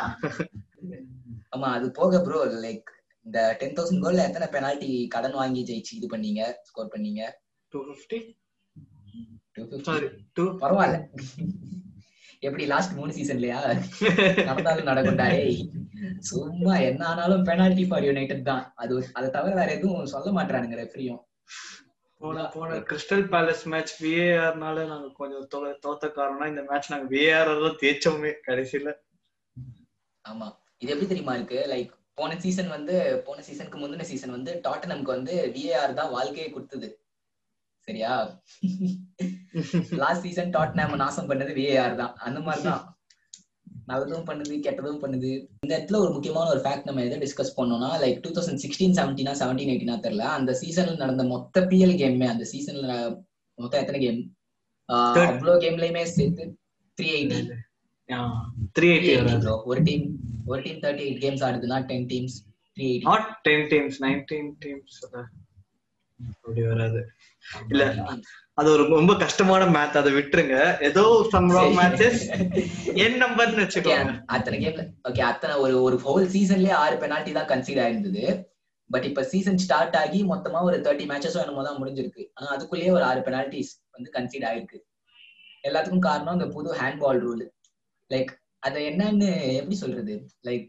ஆமா 1.55 1.67
அது 1.77 1.87
போக 1.99 2.21
ப்ரோ 2.25 2.39
லைக் 2.65 2.89
இந்த 3.25 3.39
டென் 3.61 3.75
தௌசண்ட் 3.77 4.03
கோல்ல 4.05 4.27
எத்தனை 4.29 4.47
பெனால்டி 4.55 4.91
கடன் 5.15 5.37
வாங்கி 5.41 5.61
ஜெயிச்சு 5.69 5.93
இது 5.99 6.07
பண்ணீங்க 6.13 6.41
ஸ்கோர் 6.69 6.93
பண்ணீங்க? 6.95 7.21
டூ 7.73 7.79
ஃபிஃப்டி 7.87 8.19
பரவாயில்ல. 10.63 10.97
எப்படி 12.43 12.65
லாஸ்ட் 12.71 12.93
மூணு 12.97 13.11
சீசன்லயா 13.17 13.57
நடந்தாலும் 14.49 14.89
நடக்கும்டாரே 14.89 15.41
சும்மா 16.29 16.75
என்ன 16.89 17.01
ஆனாலும் 17.11 17.43
பெனால்டி 17.49 17.83
ஃபார் 17.89 18.05
யுனைடெட் 18.09 18.47
தான். 18.49 18.63
அது 18.81 18.93
அதை 19.17 19.27
தவிர 19.35 19.51
வேற 19.59 19.69
எதுவும் 19.77 20.11
சொல்ல 20.13 20.31
மாட்டானுங்க 20.37 20.77
ரெஃப்ரியும் 20.81 21.21
போன 22.21 22.45
போன 22.53 22.77
கிறிஸ்டல் 22.87 23.25
பேலஸ் 23.33 23.65
மேட்ச் 23.71 23.93
விஏஆர்னால 24.03 24.85
நாங்க 24.91 25.09
கொஞ்சம் 25.19 25.45
தோத்த 25.85 26.09
காரணம் 26.17 26.51
இந்த 26.53 26.63
மேட்ச் 26.69 26.91
நாங்க 26.93 27.07
விஏஆர் 27.13 27.51
தான் 27.65 27.77
தேய்ச்சோமே 27.83 28.31
கடைசியில. 28.47 28.89
ஆமா. 30.25 30.47
இது 30.81 30.91
எப்படி 30.93 31.09
தெரியுமா 31.11 31.35
இருக்கு? 31.37 31.59
லைக் 31.73 31.91
போன 32.19 32.35
சீசன் 32.43 32.73
வந்து 32.75 32.95
போன 33.27 33.41
சீசனுக்கு 33.47 33.77
முந்தின 33.83 34.07
சீசன் 34.11 34.35
வந்து 34.37 34.51
டாட்டனம்க்கு 34.65 35.15
வந்து 35.17 35.35
விஏஆர் 35.55 35.97
தான் 35.99 36.13
வாழ்க்கையை 36.17 36.49
கொடுத்தது. 36.55 36.89
சரியா 37.89 38.13
லாஸ்ட் 40.03 40.25
சீசன் 40.27 40.55
டாட்டனம் 40.55 41.01
நாசம் 41.03 41.29
பண்ணது 41.31 41.51
விஏஆர் 41.59 41.99
தான். 42.01 42.15
அந்த 42.27 42.39
மாதிரி 42.47 42.63
தான் 42.69 42.81
நல்லதும் 43.91 44.25
பண்ணுது 44.29 44.55
கெட்டதும் 44.65 45.01
பண்ணுது. 45.03 45.29
இந்த 45.63 45.71
இடத்துல 45.77 45.99
ஒரு 46.05 46.11
முக்கியமான 46.15 46.49
ஒரு 46.53 46.61
ஃபேக்ட் 46.65 46.87
நம்ம 46.89 47.03
எதை 47.05 47.17
டிஸ்கஸ் 47.23 47.55
பண்ணோம்னா 47.59 47.89
லைக் 48.03 48.19
டூ 48.25 48.31
தௌசண்ட் 48.35 48.61
சிக்ஸ்டீன் 48.63 48.97
செவன்டீனா 48.99 49.33
செவன்டீன் 49.41 49.71
எயிட்டினா 49.73 49.95
தெரியல. 50.05 50.25
அந்த 50.39 50.51
சீசன்ல 50.61 50.93
நடந்த 51.03 51.23
மொத்த 51.33 51.63
பிஎல் 51.71 51.95
கேமே 52.01 52.27
அந்த 52.33 52.45
சீசன்ல 52.51 52.93
மொத்தம் 53.57 53.81
எத்தனை 53.83 54.01
கேம். 54.03 54.21
அவ்வளோ 54.89 55.55
கேம்லயுமே 55.63 56.03
சேர்த்து 56.13 56.45
த்ரீ 56.97 57.09
எயிட்டி 57.17 57.39
த்ரீ 58.77 58.87
எயிட்டி 58.93 59.11
ஒரு 59.71 59.81
டீம் 59.89 60.05
ஒரு 60.51 60.59
team 60.65 60.79
thirty 60.85 61.03
eight 61.07 61.21
games 61.25 61.43
ஆடுதுன்னா 61.47 61.77
ten 61.89 62.07
teams 62.13 62.37
three 62.77 62.85
eighty 62.91 63.07
not 63.09 63.27
ten 63.47 63.67
teams 63.73 63.99
nineteen 64.05 64.49
teams 64.65 64.97
அப்படி 66.41 66.61
வராது. 66.71 66.99
இல்ல 67.71 67.83
அது 68.59 68.67
ஒரு 68.75 68.83
ரொம்ப 68.97 69.13
கஷ்டமான 69.23 69.63
மேட்ச் 69.75 69.99
அதை 70.01 70.11
விட்டுருங்க. 70.17 70.55
ஏதோ 70.89 71.03
சம் 71.33 71.49
ராங் 71.55 71.75
மேட்சஸ் 71.79 72.21
என் 73.03 73.19
நம்பர்னு 73.23 73.63
வச்சுக்கோங்க. 73.63 74.13
அத்தனை 74.35 74.57
கேம்ல 74.63 74.83
ஓகே 75.09 75.23
அத்தனை 75.31 75.53
ஒரு 75.65 75.75
ஒரு 75.87 75.97
ஹோல் 76.05 76.27
சீசன்லயே 76.35 76.75
ஆறு 76.83 76.95
பெனால்டி 77.03 77.33
தான் 77.37 77.49
கன்சீட் 77.51 77.81
ஆயிருந்தது. 77.83 78.23
பட் 78.89 79.07
இப்ப 79.09 79.23
சீசன் 79.31 79.61
ஸ்டார்ட் 79.63 79.97
ஆகி 80.01 80.19
மொத்தமா 80.31 80.59
ஒரு 80.69 80.77
தேர்ட்டி 80.85 81.05
மேட்சஸோ 81.11 81.41
என்னமோ 81.43 81.63
தான் 81.67 81.79
முடிஞ்சிருக்கு. 81.81 82.23
ஆனா 82.37 82.47
அதுக்குள்ளேயே 82.55 82.91
ஒரு 82.97 83.05
ஆறு 83.09 83.21
பெனால்டிஸ் 83.27 83.73
வந்து 83.95 84.09
கன்சீட் 84.17 84.47
ஆயிருக்கு. 84.49 84.79
எல்லாத்துக்கும் 85.67 86.07
காரணம் 86.09 86.37
இந்த 86.37 86.49
புது 86.55 86.69
ஹேண்ட்பால் 86.81 87.21
ரூல் 87.25 87.45
லைக் 88.11 88.31
அது 88.67 88.79
என்னன்னு 88.91 89.29
எப்படி 89.59 89.75
சொல்றது? 89.83 90.13
லைக் 90.47 90.67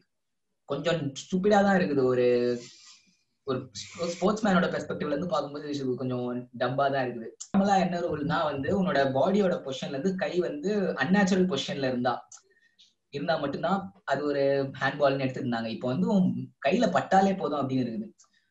கொஞ்சம் 0.73 1.01
ஸ்டூபிடா 1.21 1.61
தான் 1.67 1.79
இருக்குது. 1.79 2.03
ஒரு 2.13 2.27
ஒரு 3.51 3.59
ஸ்போர்ட்ஸ் 4.13 4.45
மேனோட 4.47 4.67
பெர்ஸ்பெக்டிவ்ல 4.73 5.15
இருந்து 5.15 5.33
பார்க்கும்போது 5.33 5.67
இது 5.75 5.95
கொஞ்சம் 6.01 6.27
டம்பா 6.63 6.87
தான் 6.95 7.05
இருக்குது. 7.07 7.29
நார்மலா 7.47 7.77
என்ன 7.85 8.01
ரூல்னா 8.05 8.39
வந்து 8.51 8.69
உன்னோட 8.81 9.01
பாடியோட 9.17 9.57
பொசிஷன்ல 9.67 9.97
இருந்து 9.97 10.13
கை 10.23 10.33
வந்து 10.49 10.71
அன்நேச்சுரல் 11.05 11.51
பொசிஷன்ல 11.53 11.91
இருந்தா 11.93 12.15
இருந்தா 13.15 13.35
மட்டும்தான் 13.43 13.81
அது 14.05 14.21
ஒரு 14.31 14.43
ஹேண்ட்பால்னு 14.81 15.25
எடுத்துருந்தாங்க. 15.27 15.69
இப்போ 15.77 15.87
வந்து 15.89 16.07
உன் 16.17 16.29
கையில 16.67 16.87
பட்டாலே 16.97 17.33
போதும் 17.41 17.61
அப்படின்னு 17.61 17.85
இருக்குது. 17.85 18.09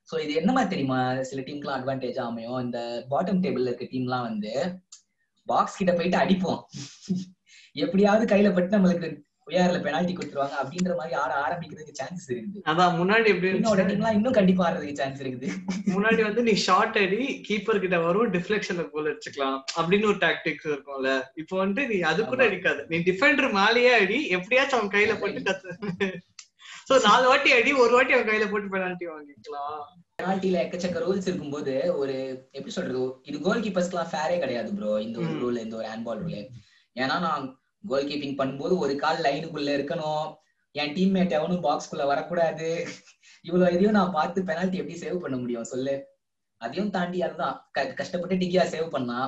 சோ 0.09 0.15
இது 0.23 0.33
என்ன 0.41 0.51
மாதிரி 0.51 0.71
தெரியுமா? 0.73 0.99
சில 1.29 1.41
டீம்க்குலாம் 1.47 1.77
அட்வான்டேஜ் 1.79 2.19
அமையும். 2.27 2.59
இந்த 2.65 2.79
பாட்டம் 3.11 3.41
டேபிள்ல 3.43 3.71
இருக்க 3.71 3.87
டீம்லாம் 3.93 4.27
வந்து 4.29 4.51
பாக்ஸ் 5.47 5.79
கிட்ட 5.81 5.91
போயிட்டு 5.93 6.17
அடிப்போம். 6.23 6.61
எப்படியாவது 7.83 8.23
கையில 8.31 8.49
பட்டு 8.53 8.77
நம்மளுக்கு 8.77 9.07
உயர்ல 9.49 9.79
பெனால்டி 9.85 10.13
கொடுத்துருவாங்க 10.15 10.55
அப்படின்ற 10.61 10.93
மாதிரி 10.99 11.15
ஆட 11.23 11.31
ஆரம்பிக்கிறதுக்கு 11.45 11.99
சான்சஸ் 11.99 12.29
இருக்குது. 12.33 12.63
அதான் 12.71 12.97
முன்னாடி 13.01 13.27
எப்படி? 13.33 13.51
டீம்லாம் 13.91 14.17
இன்னும் 14.19 14.37
கண்டிப்பா 14.39 14.65
ஆடுறதுக்கு 14.67 15.01
சான்ஸ் 15.01 15.21
இருக்குது. 15.25 15.49
முன்னாடி 15.95 16.21
வந்து 16.27 16.43
நீ 16.49 16.55
ஷார்ட் 16.67 16.99
அடி 17.03 17.21
கீப்பர் 17.49 17.83
கிட்ட 17.85 17.99
வரும் 18.07 18.33
டிஃப்ளெக்ஷன்ல 18.37 18.85
கோல் 18.93 19.11
அடிச்சுக்கலாம் 19.11 19.59
அப்படின்னு 19.77 20.09
ஒரு 20.13 20.19
டாக்டிக்ஸ் 20.25 20.69
இருக்கும்ல. 20.71 21.11
இப்போ 21.43 21.57
வந்து 21.65 21.83
நீ 21.91 21.99
அது 22.11 22.21
கூட. 22.31 22.41
அடிக்காது. 22.49 22.81
நீ 22.91 22.97
டிஃபெண்டர் 23.09 23.49
மேலேயே 23.59 23.93
அடி 24.01 24.19
எப்படியாச்சும் 24.37 24.79
அவன் 24.79 24.93
கையில 24.97 25.15
போட்டு 25.21 25.41
கத்து. 25.47 25.71
சோ 26.89 26.95
நாலு 27.07 27.25
வாட்டி 27.29 27.49
அடி 27.55 27.71
ஒரு 27.81 27.91
வாட்டி 27.95 28.13
அவன் 28.15 28.29
கையில 28.29 28.45
போட்டு 28.51 28.73
பெனால்டி 28.75 29.05
வாங்கிக்கலாம். 29.09 29.81
பெனால்ட்டில 30.19 30.61
எக்கச்சக்க 30.63 31.03
ரூல்ஸ் 31.03 31.27
இருக்கும்போது 31.29 31.73
ஒரு 32.01 32.15
எப்படி 32.57 32.73
சொல்றது 32.77 33.01
இது 33.29 33.37
கோல் 33.47 33.63
கீப்பர்ஸ்க்குலாம் 33.65 34.11
ஃபேரே 34.13 34.37
கிடையாது 34.43 34.69
ப்ரோ 34.77 34.93
இந்த 35.07 35.17
ஒரு. 35.23 35.35
ரூல் 35.43 35.63
இந்த 35.65 35.75
ஒரு 35.79 35.87
ஹேண்ட்பால் 35.91 36.21
ரூல் 36.23 36.39
ஏன்னா 36.95 37.15
நான் 37.27 37.45
கோல் 37.83 38.07
கீப்பிங் 38.09 38.37
பண்ணும்போது 38.39 38.73
ஒரு 38.83 38.93
கால் 39.03 39.23
லைனுக்குள்ள 39.25 39.71
இருக்கணும். 39.77 40.27
என் 40.75 40.93
டீம்மேட் 40.97 41.35
எவனும் 41.37 41.65
பாக்ஸ்குள்ள 41.67 42.03
வரக்கூடாது. 42.11 42.69
இவ்வளவு 43.47 43.73
இதையும் 43.75 43.97
நான் 43.97 44.15
பார்த்து 44.17 44.39
பெனால்ட்டி 44.49 44.81
எப்படி 44.81 44.97
சேவ் 45.03 45.23
பண்ண 45.23 45.35
முடியும் 45.37 45.69
சொல்லு? 45.73 45.95
அதையும் 46.61 46.91
தாண்டி 46.95 47.19
அதுதான். 47.27 47.55
கஷ்டப்பட்டு 47.99 48.35
டிகியா 48.41 48.63
சேவ் 48.73 48.87
பண்ணா? 48.95 49.19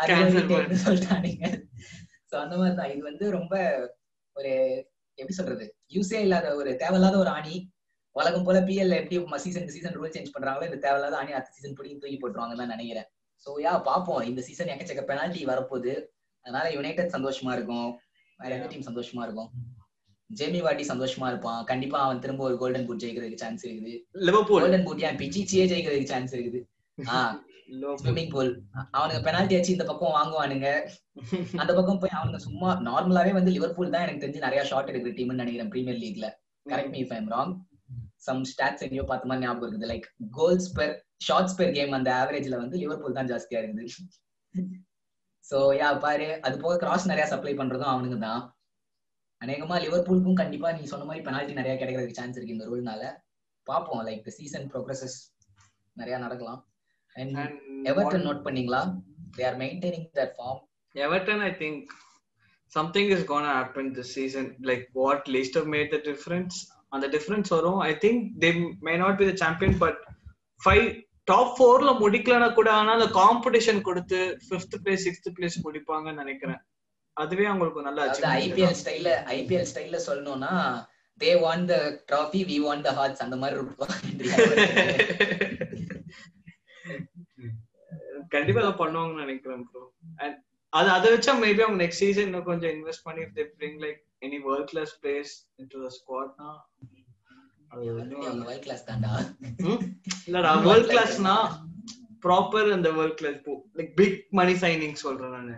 அது 0.00 0.10
Cancel 0.10 0.26
வந்து 0.26 0.42
take 0.50 0.84
சொல்லிட்டானுங்க. 0.84 1.44
சோ 2.30 2.34
அந்த 2.44 2.54
மாதிரி 2.60 2.76
தான் 2.80 2.90
இது 2.94 3.02
வந்து 3.10 3.26
ரொம்ப 3.38 3.54
ஒரு 4.36 4.52
எப்படி 5.18 5.36
சொல்றது? 5.38 5.64
யூஸே 5.94 6.18
இல்லாத 6.26 6.48
ஒரு 6.60 6.70
தேவையில்லாத 6.82 7.16
ஒரு 7.22 7.30
ஆணி. 7.38 7.54
உலகம் 8.16 8.44
போல 8.46 8.58
பிஎல்ல 8.68 8.98
எப்படி 9.00 9.40
சீசன் 9.44 9.72
சீசன் 9.74 9.96
ரூல் 9.98 10.14
சேஞ்ச் 10.16 10.34
பண்றாங்களோ 10.34 10.68
இந்த 10.68 10.80
தேவையில்லாத 10.84 11.16
ஆணி 11.20 11.32
அடுத்த 11.36 11.54
சீசன் 11.56 11.76
பிடிக்கும் 11.78 12.02
தூக்கி 12.02 12.18
போட்டுருவாங்கன்னு 12.20 12.74
நினைக்கிறேன். 12.74 13.08
சோ 13.46 13.50
யா 13.64 13.72
பாப்போம் 13.88 14.22
இந்த 14.30 14.40
சீசன் 14.48 14.72
எக்கச்சக்க 14.74 15.04
பெனால்ட்டி 15.10 15.42
வரப்போகுது. 15.52 15.94
அதனால 16.48 16.66
யுனைடெட் 16.76 17.16
சந்தோஷமா 17.16 17.52
இருக்கும். 17.58 17.88
வேற 18.40 18.50
எந்த 18.58 18.68
டீம் 18.72 18.86
சந்தோஷமா 18.90 19.22
இருக்கும்? 19.26 19.50
ஜேமி 20.30 20.60
வாட்டி 20.64 20.84
சந்தோஷமா 20.92 21.26
இருப்பான். 21.32 21.60
கண்டிப்பா 21.70 21.98
அவன் 22.06 22.22
திரும்ப 22.24 22.42
ஒரு 22.48 22.56
கோல்டன் 22.62 22.86
பூட் 22.88 23.02
ஜெயிக்கிறதுக்கு 23.02 23.42
சான்ஸ் 23.42 23.62
இருக்குது. 23.66 23.92
லிவர்பூல் 24.28 24.62
கோல்டன் 24.64 24.86
பூட் 24.86 25.04
ஏன் 25.08 25.20
பிச்சிச்சியே 25.20 25.66
ஜெயிக்கிறதுக்கு 25.72 26.12
சான்ஸ் 26.14 26.34
இருக்குது. 26.38 26.60
ஆஹ் 26.98 27.36
ஸ்விம்மிங் 28.02 28.30
பூல் 28.34 28.50
அவனுங்க 28.96 29.20
பெனால்ட்டி 29.26 29.56
அடிச்சு 29.56 29.74
இந்த 29.76 29.86
பக்கம் 29.88 30.14
வாங்குவானுங்க. 30.18 30.68
அந்த 31.62 31.72
பக்கம் 31.78 32.00
போய் 32.02 32.16
அவனுங்க 32.18 32.40
சும்மா 32.48 32.68
நார்மலாவே 32.88 33.32
வந்து 33.38 33.54
லிவர்பூல் 33.56 33.94
தான் 33.94 34.04
எனக்கு 34.06 34.22
தெரிஞ்சு 34.24 34.44
நிறைய 34.46 34.62
ஷாட் 34.70 34.90
எடுக்கிற 34.92 35.12
டீம்னு 35.18 35.42
நினைக்கிறேன் 35.42 35.72
premier 35.74 36.00
லீக்ல 36.04 36.28
correct 36.66 36.94
me 36.94 37.00
if 37.04 37.14
I'm 37.18 37.28
wrong 37.34 37.52
some 38.26 38.42
stats 38.50 38.84
எங்கேயோ 38.86 39.04
பார்த்த 39.10 39.30
மாதிரி 39.30 39.44
ஞாபகம் 39.46 39.66
இருக்குது. 39.66 39.90
Like 39.92 40.06
goals 40.38 40.68
per 40.78 40.94
shots 41.26 41.56
per 41.60 41.74
game 41.78 41.96
அந்த 41.98 42.10
ஆவரேஜ்ல 42.20 42.56
வந்து 42.62 42.76
லிவர்பூல் 42.84 43.18
தான் 43.18 43.30
ஜாஸ்தியா 43.32 43.60
இருக்குது. 43.62 43.84
சோ 45.44 45.58
யா 45.80 45.88
பாரு 46.04 46.28
அது 46.46 46.56
போக 46.64 46.76
கிராஸ் 46.82 47.10
நிறைய 47.10 47.26
சப்ளை 47.32 47.54
பண்றதும் 47.60 47.92
அவனுங்க 47.92 48.18
தான் 48.26 48.42
அநேகமா 49.42 49.76
லிவர்பூலுக்கும் 49.84 50.40
கண்டிப்பா 50.42 50.68
நீ 50.76 50.84
சொன்ன 50.92 51.06
மாதிரி 51.08 51.24
பெனால்ட்டி 51.26 51.58
நிறைய 51.60 51.74
கிடைக்கிறதுக்கு 51.80 52.18
சான்ஸ் 52.20 52.36
இருக்கு 52.36 52.56
இந்த 52.56 52.66
ரூல்னால 52.70 53.02
பாப்போம் 53.66 54.04
லைக் 54.08 54.28
சீசன் 54.38 54.66
ப்ரோக்ரஸஸ் 54.72 55.18
நிறைய 56.00 56.16
நடக்கலாம். 56.24 56.60
அண்ட் 57.16 57.38
எவர்டன் 57.92 58.26
நோட் 58.28 58.44
பண்ணீங்களா? 58.46 58.80
They 59.36 59.44
are 59.50 59.58
maintaining 59.64 60.08
that 60.20 60.34
form 60.38 60.60
Everton, 60.94 61.38
I 61.48 61.52
think 61.60 61.80
something 62.72 63.06
is 63.16 63.22
gonna 63.30 63.52
happen 63.58 63.84
this 63.96 64.10
season. 64.16 64.44
Like 64.68 64.84
what 65.00 65.28
Leicester 65.34 65.62
made 65.74 65.88
the 65.94 66.00
difference. 66.08 66.54
And 66.92 67.02
the 67.04 67.10
difference 67.14 67.48
வரும். 67.54 67.80
I 67.88 67.94
think 68.02 68.16
they 68.42 68.52
may 68.86 68.96
not 69.02 69.14
be 69.20 69.26
the 69.30 69.36
champion, 69.42 69.72
but 69.84 69.96
five 70.60 70.86
top 71.28 71.52
ஃபோர்ல 71.56 71.90
முடிக்கலனா 72.02 72.48
கூட 72.54 72.68
ஆனா 72.78 72.90
அந்த 72.98 73.08
competition 73.18 73.80
கொடுத்து 73.88 74.18
fifth 74.46 74.76
place 74.84 75.04
sixth 75.06 75.28
place 75.36 75.56
முடிப்பாங்கன்னு 75.66 76.22
நினைக்கிறேன். 76.22 76.60
அதுவே 77.16 77.44
அவங்களுக்கு 77.46 77.86
நல்ல 77.88 78.00
ஐபிஎல். 78.38 78.78
ஸ்டைல்ல 78.82 79.12
ஐபிஎல் 79.36 79.68
ஸ்டைல்ல 79.70 80.00
சொல்லணும்னா 80.08 80.52
they 81.20 81.30
won 81.44 81.64
the 81.72 81.76
trophy 82.10 82.42
we 82.50 82.58
won 82.66 82.84
the 82.88 82.92
hearts 82.98 83.24
அந்த 83.26 83.36
மாதிரி 83.36 83.56
கண்டிப்பா 88.32 88.60
அதை 88.62 88.72
பண்ணுவாங்கன்னு 88.80 89.22
நினைக்கிறேன் 89.24 89.62
ப்ரோ 89.68 89.82
அது 90.72 90.88
அதை 90.96 91.08
வச்சா 91.12 91.32
மேபி 91.42 91.62
அவங்க 91.64 91.78
நெக்ஸ்ட் 91.82 92.02
சீசன் 92.04 92.26
இன்னும் 92.28 92.48
கொஞ்சம் 92.48 92.72
இன்வெஸ்ட் 92.76 93.04
பண்ணி 93.06 93.20
if 93.26 93.30
they 93.36 93.46
bring 93.58 93.74
like 93.84 94.00
any 94.22 94.38
world 94.46 94.66
class 94.72 94.90
players 95.02 95.30
இல்லடா 100.28 100.52
வேர்ல்ட் 100.66 100.90
கிளாஸ்னா 100.92 101.34
ப்ராப்பர் 102.24 102.68
அந்த 102.76 102.88
வேர்ல்ட் 102.98 103.18
கிளாஸ் 103.20 103.40
போ 103.48 103.54
லைக் 103.78 103.90
பிக் 104.00 104.20
மணி 104.38 104.54
சைனிங் 104.62 104.96
சொல்றேன் 105.02 105.34
நானு. 105.36 105.56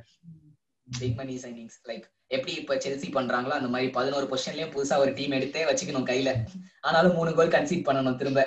பிக் 0.86 1.18
மணி 1.20 1.34
சைனிங்ஸ் 1.44 1.78
லைக் 1.90 2.06
எப்படி 2.36 2.52
இப்ப 2.60 2.74
செல்சி 2.84 3.08
பண்றாங்களோ 3.16 3.54
அந்த 3.58 3.68
மாதிரி 3.74 3.88
பதினோரு 3.98 4.26
பொசிஷன்லயும் 4.32 4.72
புதுசா 4.74 4.96
ஒரு 5.04 5.12
டீம் 5.18 5.36
எடுத்தே 5.38 5.62
வச்சுக்கணும் 5.68 6.08
கையில. 6.10 6.32
ஆனாலும் 6.80 7.16
மூணு 7.18 7.30
கோல் 7.38 7.54
கன்சீட் 7.54 7.86
பண்ணணும் 7.88 8.18
திரும்ப. 8.20 8.40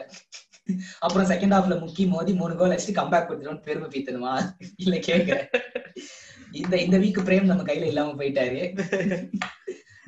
அப்புறம் 1.06 1.28
செகண்ட் 1.32 1.56
ஹாஃப்ல 1.56 1.78
முக்கி 1.84 2.04
மோதி 2.14 2.34
மூணு 2.42 2.54
கோல் 2.60 2.74
அடிச்சுட்டு 2.74 3.00
கம்பேக் 3.00 3.28
கொடுத்துடும் 3.30 3.64
பெருமை 3.66 3.88
பீத்தணுமா? 3.96 4.34
இல்ல 4.84 4.96
கேக்குறேன் 5.10 5.48
இந்த 6.52 6.76
இந்த 6.86 6.98
வீக் 7.04 7.20
பிரேம் 7.30 7.50
நம்ம 7.52 7.66
கையில 7.70 7.90
இல்லாம 7.92 8.14
போயிட்டாரு. 8.20 8.62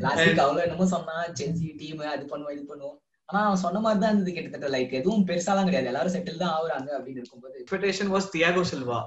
லாஸ்ட் 0.03 0.25
வீக் 0.27 0.43
அவ்வளவு 0.45 0.65
என்னமோ 0.67 0.87
சொன்னா 0.95 1.17
செல்சி 1.39 1.67
டீம் 1.81 2.05
அது 2.13 2.25
பண்ணுவோம் 2.31 2.55
இது 2.57 2.65
பண்ணுவோம். 2.71 2.97
ஆனா 3.29 3.39
அவன் 3.45 3.61
சொன்ன 3.65 3.79
மாதிரி 3.83 4.01
தான் 4.01 4.11
இருந்தது 4.13 4.33
கிட்டத்தட்ட. 4.33 4.67
லைக் 4.77 4.91
எதுவும் 4.99 5.27
பெருசாலாம் 5.29 5.69
கிடையாது. 5.69 5.91
எல்லாரும் 5.91 6.15
செட்டில் 6.15 6.43
தான் 6.43 6.55
ஆகுறாங்க 6.57 6.89
அப்படின்னு 6.97 7.21
இருக்கும்போது. 7.21 7.55
Expectation 7.61 8.11
was 8.15 8.33
Thiago 8.35 8.63
Silva 8.73 8.99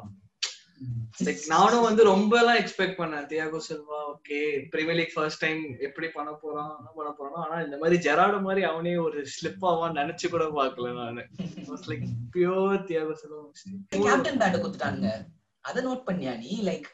like 1.26 1.40
நானும் 1.52 1.84
வந்து 1.86 2.02
ரொம்ப 2.10 2.32
எல்லாம் 2.40 2.58
எக்ஸ்பெக்ட் 2.62 2.98
பண்ணேன். 2.98 3.24
Thiago 3.30 3.60
Silva 3.68 4.00
okay 4.10 4.38
premier 4.72 4.98
league 5.00 5.14
first 5.14 5.42
time 5.44 5.62
எப்படி 5.86 6.08
பண்ண 6.16 6.30
போறான் 6.42 6.70
என்ன 6.78 6.90
பண்ண 6.98 7.10
போறான். 7.20 7.40
ஆனா 7.44 7.56
இந்த 7.66 7.76
மாதிரி 7.80 7.96
ஜெராடோ 8.06 8.38
மாதிரி 8.48 8.62
அவனே 8.70 8.92
ஒரு 9.06 9.20
ஸ்லிப் 9.34 9.64
ஆவான்னு 9.70 10.00
நினைச்சு 10.02 10.28
கூட 10.34 10.44
பார்க்கல 10.58 10.92
நானு. 11.00 11.24
Like 11.90 12.06
pure 12.36 12.78
Thiago 12.90 13.16
Silva 13.22 13.42
captain 14.06 14.40
பேட்டை 14.42 14.60
குத்துட்டானுங்க 14.60 15.10
அதை 15.64 15.82
நோட் 15.88 16.06
பண்ணியா 16.08 16.34
நீ? 16.44 16.52
லைக் 16.70 16.88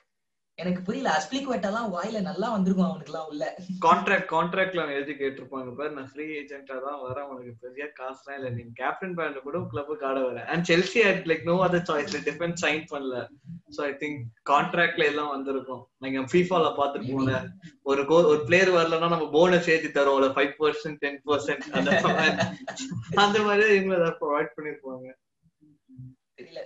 எனக்கு 0.59 0.81
புரியல 0.87 1.09
அஸ்பிளிக் 1.13 1.49
எல்லாம் 1.69 1.93
வாயில 1.95 2.19
நல்லா 2.27 2.49
வந்திருக்கும் 2.53 2.87
அவனுக்கு 2.89 3.11
எல்லாம் 3.13 3.29
உள்ள. 3.31 3.45
கான்ட்ராக்ட் 3.85 4.29
கான்ட்ராக்ட்ல 4.33 4.83
அவன் 4.83 4.97
எழுதி 4.99 5.15
கேட்டிருப்பாங்க 5.21 5.71
பாரு 5.79 5.91
நான் 5.97 6.11
ஃப்ரீ 6.11 6.27
ஏஜென்ட்டா 6.41 6.77
தான் 6.85 7.01
வரேன் 7.07 7.29
உனக்கு 7.31 7.53
பெரிய 7.65 7.85
காசுலாம் 7.99 8.37
இல்ல. 8.39 8.51
நீங்க 8.57 8.73
கேப்டன் 8.83 9.17
பேண்ட்ல 9.19 9.41
கூட 9.47 9.61
கிளப்புக்கு 9.73 10.07
ஆட 10.11 10.21
வரேன் 10.27 10.47
and 10.53 10.67
Chelsea 10.71 11.01
like 11.31 11.49
no 11.51 11.57
other 11.67 11.87
choice 11.91 12.15
defence 12.29 12.63
sign 12.65 12.85
பண்ணல. 12.93 13.17
சோ 13.77 13.83
ஐ 13.89 13.93
திங்க் 14.03 14.21
கான்ட்ராக்ட்ல 14.53 15.09
எல்லாம் 15.13 15.33
வந்திருக்கும். 15.35 15.83
நீங்க 16.05 16.23
ஃபீஃபால 16.33 16.71
பாத்துருப்போம்ல 16.79 17.35
ஒரு 17.85 18.05
கோ 18.13 18.19
ஒரு 18.33 18.41
பிளேயர் 18.51 18.73
வரலன்னா 18.79 19.11
நம்ம 19.15 19.29
போனஸ் 19.37 19.73
ஏத்தி 19.75 19.91
தரோம்ல 19.99 20.31
ஃபைவ் 20.37 20.55
பர்சன்ட் 20.63 21.03
டென் 21.05 21.21
பர்சன்ட் 21.29 21.67
அந்த 23.25 23.39
மாதிரி. 23.49 23.67
இவங்க 23.81 23.99
ப்ரொவைட் 24.23 24.55
பண்ணிருப்பாங்க. 24.57 25.11
தெரியல. 26.39 26.63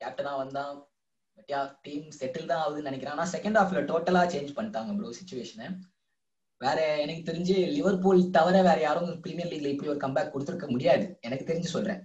கேப்டனா 0.00 0.32
வந்தான். 0.36 0.72
பட் 1.42 1.52
யா 1.52 1.60
டீம் 1.86 2.04
செட்டில் 2.18 2.50
தான் 2.50 2.60
ஆகுதுன்னு 2.62 2.88
நினைக்கிறேன். 2.88 3.14
ஆனா 3.16 3.24
செகண்ட் 3.32 3.58
ஹாஃப்ல 3.58 3.80
டோட்டலா 3.88 4.22
சேஞ்ச் 4.34 4.50
பண்ணிட்டாங்க 4.56 4.90
ப்ரோ 4.98 5.08
சுச்சுவேஷனை 5.18 5.66
வேற 6.60 6.80
எனக்கு 7.04 7.22
தெரிஞ்சு 7.28 7.54
லிவர்பூல் 7.76 8.20
தவிர 8.30 8.56
வேற 8.66 8.78
யாரும் 8.80 9.08
பிரீமியர் 9.20 9.50
லீக்ல 9.52 9.72
இப்படி 9.72 9.90
ஒரு 9.92 10.00
கம்பேக் 10.04 10.32
கொடுத்துருக்க 10.34 10.66
முடியாது. 10.74 11.04
எனக்கு 11.20 11.46
தெரிஞ்சு 11.48 11.70
சொல்றேன். 11.76 12.00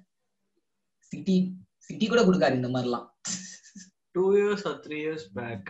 சிட்டி 1.12 1.36
சிட்டி 1.88 2.06
கூட 2.08 2.22
கொடுக்காது 2.22 2.60
இந்த 2.60 2.70
மாதிரிலாம். 2.76 3.06
Two 4.16 4.24
years 4.40 4.66
or 4.70 4.80
three 4.86 4.98
years 5.04 5.28
back 5.40 5.68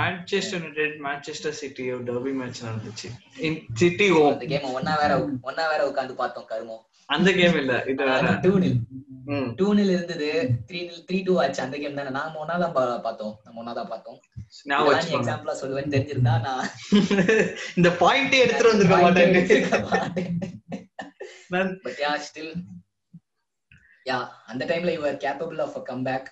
Manchester 0.00 0.58
United 0.58 0.96
Manchester 1.06 1.56
City 1.60 1.84
ஒரு 1.92 2.04
டர்பி 2.10 2.34
மேட்ச் 2.40 2.64
நடந்துச்சு. 2.66 3.08
சிட்டி 3.82 4.08
ஹோம் 4.14 4.30
அந்த 4.32 4.46
கேம் 4.52 4.76
ஒன்னா 4.78 4.94
வேற 5.02 5.14
ஒன்னா 5.48 5.64
வேற 5.72 5.80
உட்காந்து 5.90 6.16
பார்த்தோம் 6.22 6.48
கருமம் 6.52 6.84
அந்த 7.08 7.32
கேம் 7.32 7.56
இல்ல. 7.56 7.82
இது 7.86 8.04
வேற. 8.04 8.38
டூ 8.42 8.58
நில் 8.58 8.76
ம். 9.26 9.50
டூனில் 9.58 9.90
இருந்தது. 9.90 10.50
த்ரீ 10.66 10.78
த்ரீ 11.06 11.24
டூ 11.24 11.40
ஆச்சு 11.40 11.62
அந்த 11.62 11.76
கேம் 11.76 11.94
தானே. 11.94 12.10
நாங்க 12.10 12.44
ஒன்னாதான் 12.44 12.74
பா- 12.78 13.00
பார்த்தோம். 13.00 13.40
நம்ம 13.44 13.62
ஒன்னாதான் 13.62 13.88
பார்த்தோம். 13.88 14.18
ஞாபகம் 14.62 15.00
இதெல்லாம் 15.00 15.08
நீ 15.08 15.14
வச்சுக்கோங்க. 15.16 15.34
எக்ஸாம்பிளா 15.34 15.54
சொல்லுவேன்னு 15.62 15.94
தெரிஞ்சிருந்தா 15.94 16.40
நான் 16.40 16.66
இந்த 17.76 17.88
பாயிண்டே 18.00 18.38
எடுத்துட்டு 18.40 18.68
வந்திருக்க 18.68 18.96
மாட்டேன். 18.96 20.38
நான் 21.48 21.80
பட் 21.82 21.98
யா 21.98 22.12
ஸ்டில் 22.26 22.52
யா 24.10 24.18
அந்த 24.46 24.64
டைம்ல 24.64 24.92
you 24.92 25.06
are 25.06 25.16
capable 25.16 25.60
of 25.60 25.76
a 25.76 25.82
come 25.82 26.02
back 26.02 26.30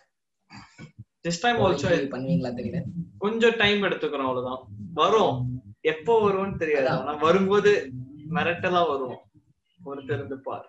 this 1.28 1.40
time 1.40 1.56
also 1.56 1.88
பண்ணுவீங்களா 2.12 2.52
தெரியல. 2.52 2.78
கொஞ்சம் 3.18 3.56
டைம் 3.56 3.82
எடுத்துக்கிறோம் 3.82 4.28
அவ்வளவுதான். 4.28 4.62
வரும். 4.94 5.36
எப்போ 5.80 6.30
வரும்னு 6.30 6.56
தெரியாது. 6.56 6.88
ஆனா 6.88 7.12
வரும்போது 7.12 7.90
மிரட்டலா 8.30 8.88
வரும் 8.88 9.18
ஒருத்தர் 9.82 10.18
இருந்து 10.18 10.38
பார் 10.46 10.66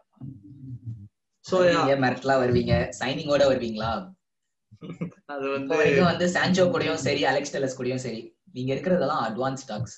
சோ 1.45 1.55
நீங்க 1.69 1.93
மிரட்டலா 2.03 2.35
வருவீங்க. 2.41 2.73
சைனிங்கோட 2.99 3.43
வருவீங்களா? 3.49 3.91
அது 5.33 5.45
வந்து 5.55 5.75
வரைக்கும் 5.79 6.09
வந்து 6.11 6.25
சான்சோ 6.35 6.63
கூடயும் 6.73 7.03
சரி 7.05 7.21
அலெக்ஸ் 7.31 7.53
டெலஸ் 7.55 7.77
கூடயும் 7.79 8.03
சரி. 8.05 8.21
நீங்க 8.55 8.69
இருக்கிறதெல்லாம் 8.73 9.23
அட்வான்ஸ் 9.27 9.63
ஸ்டாக்ஸ் 9.65 9.95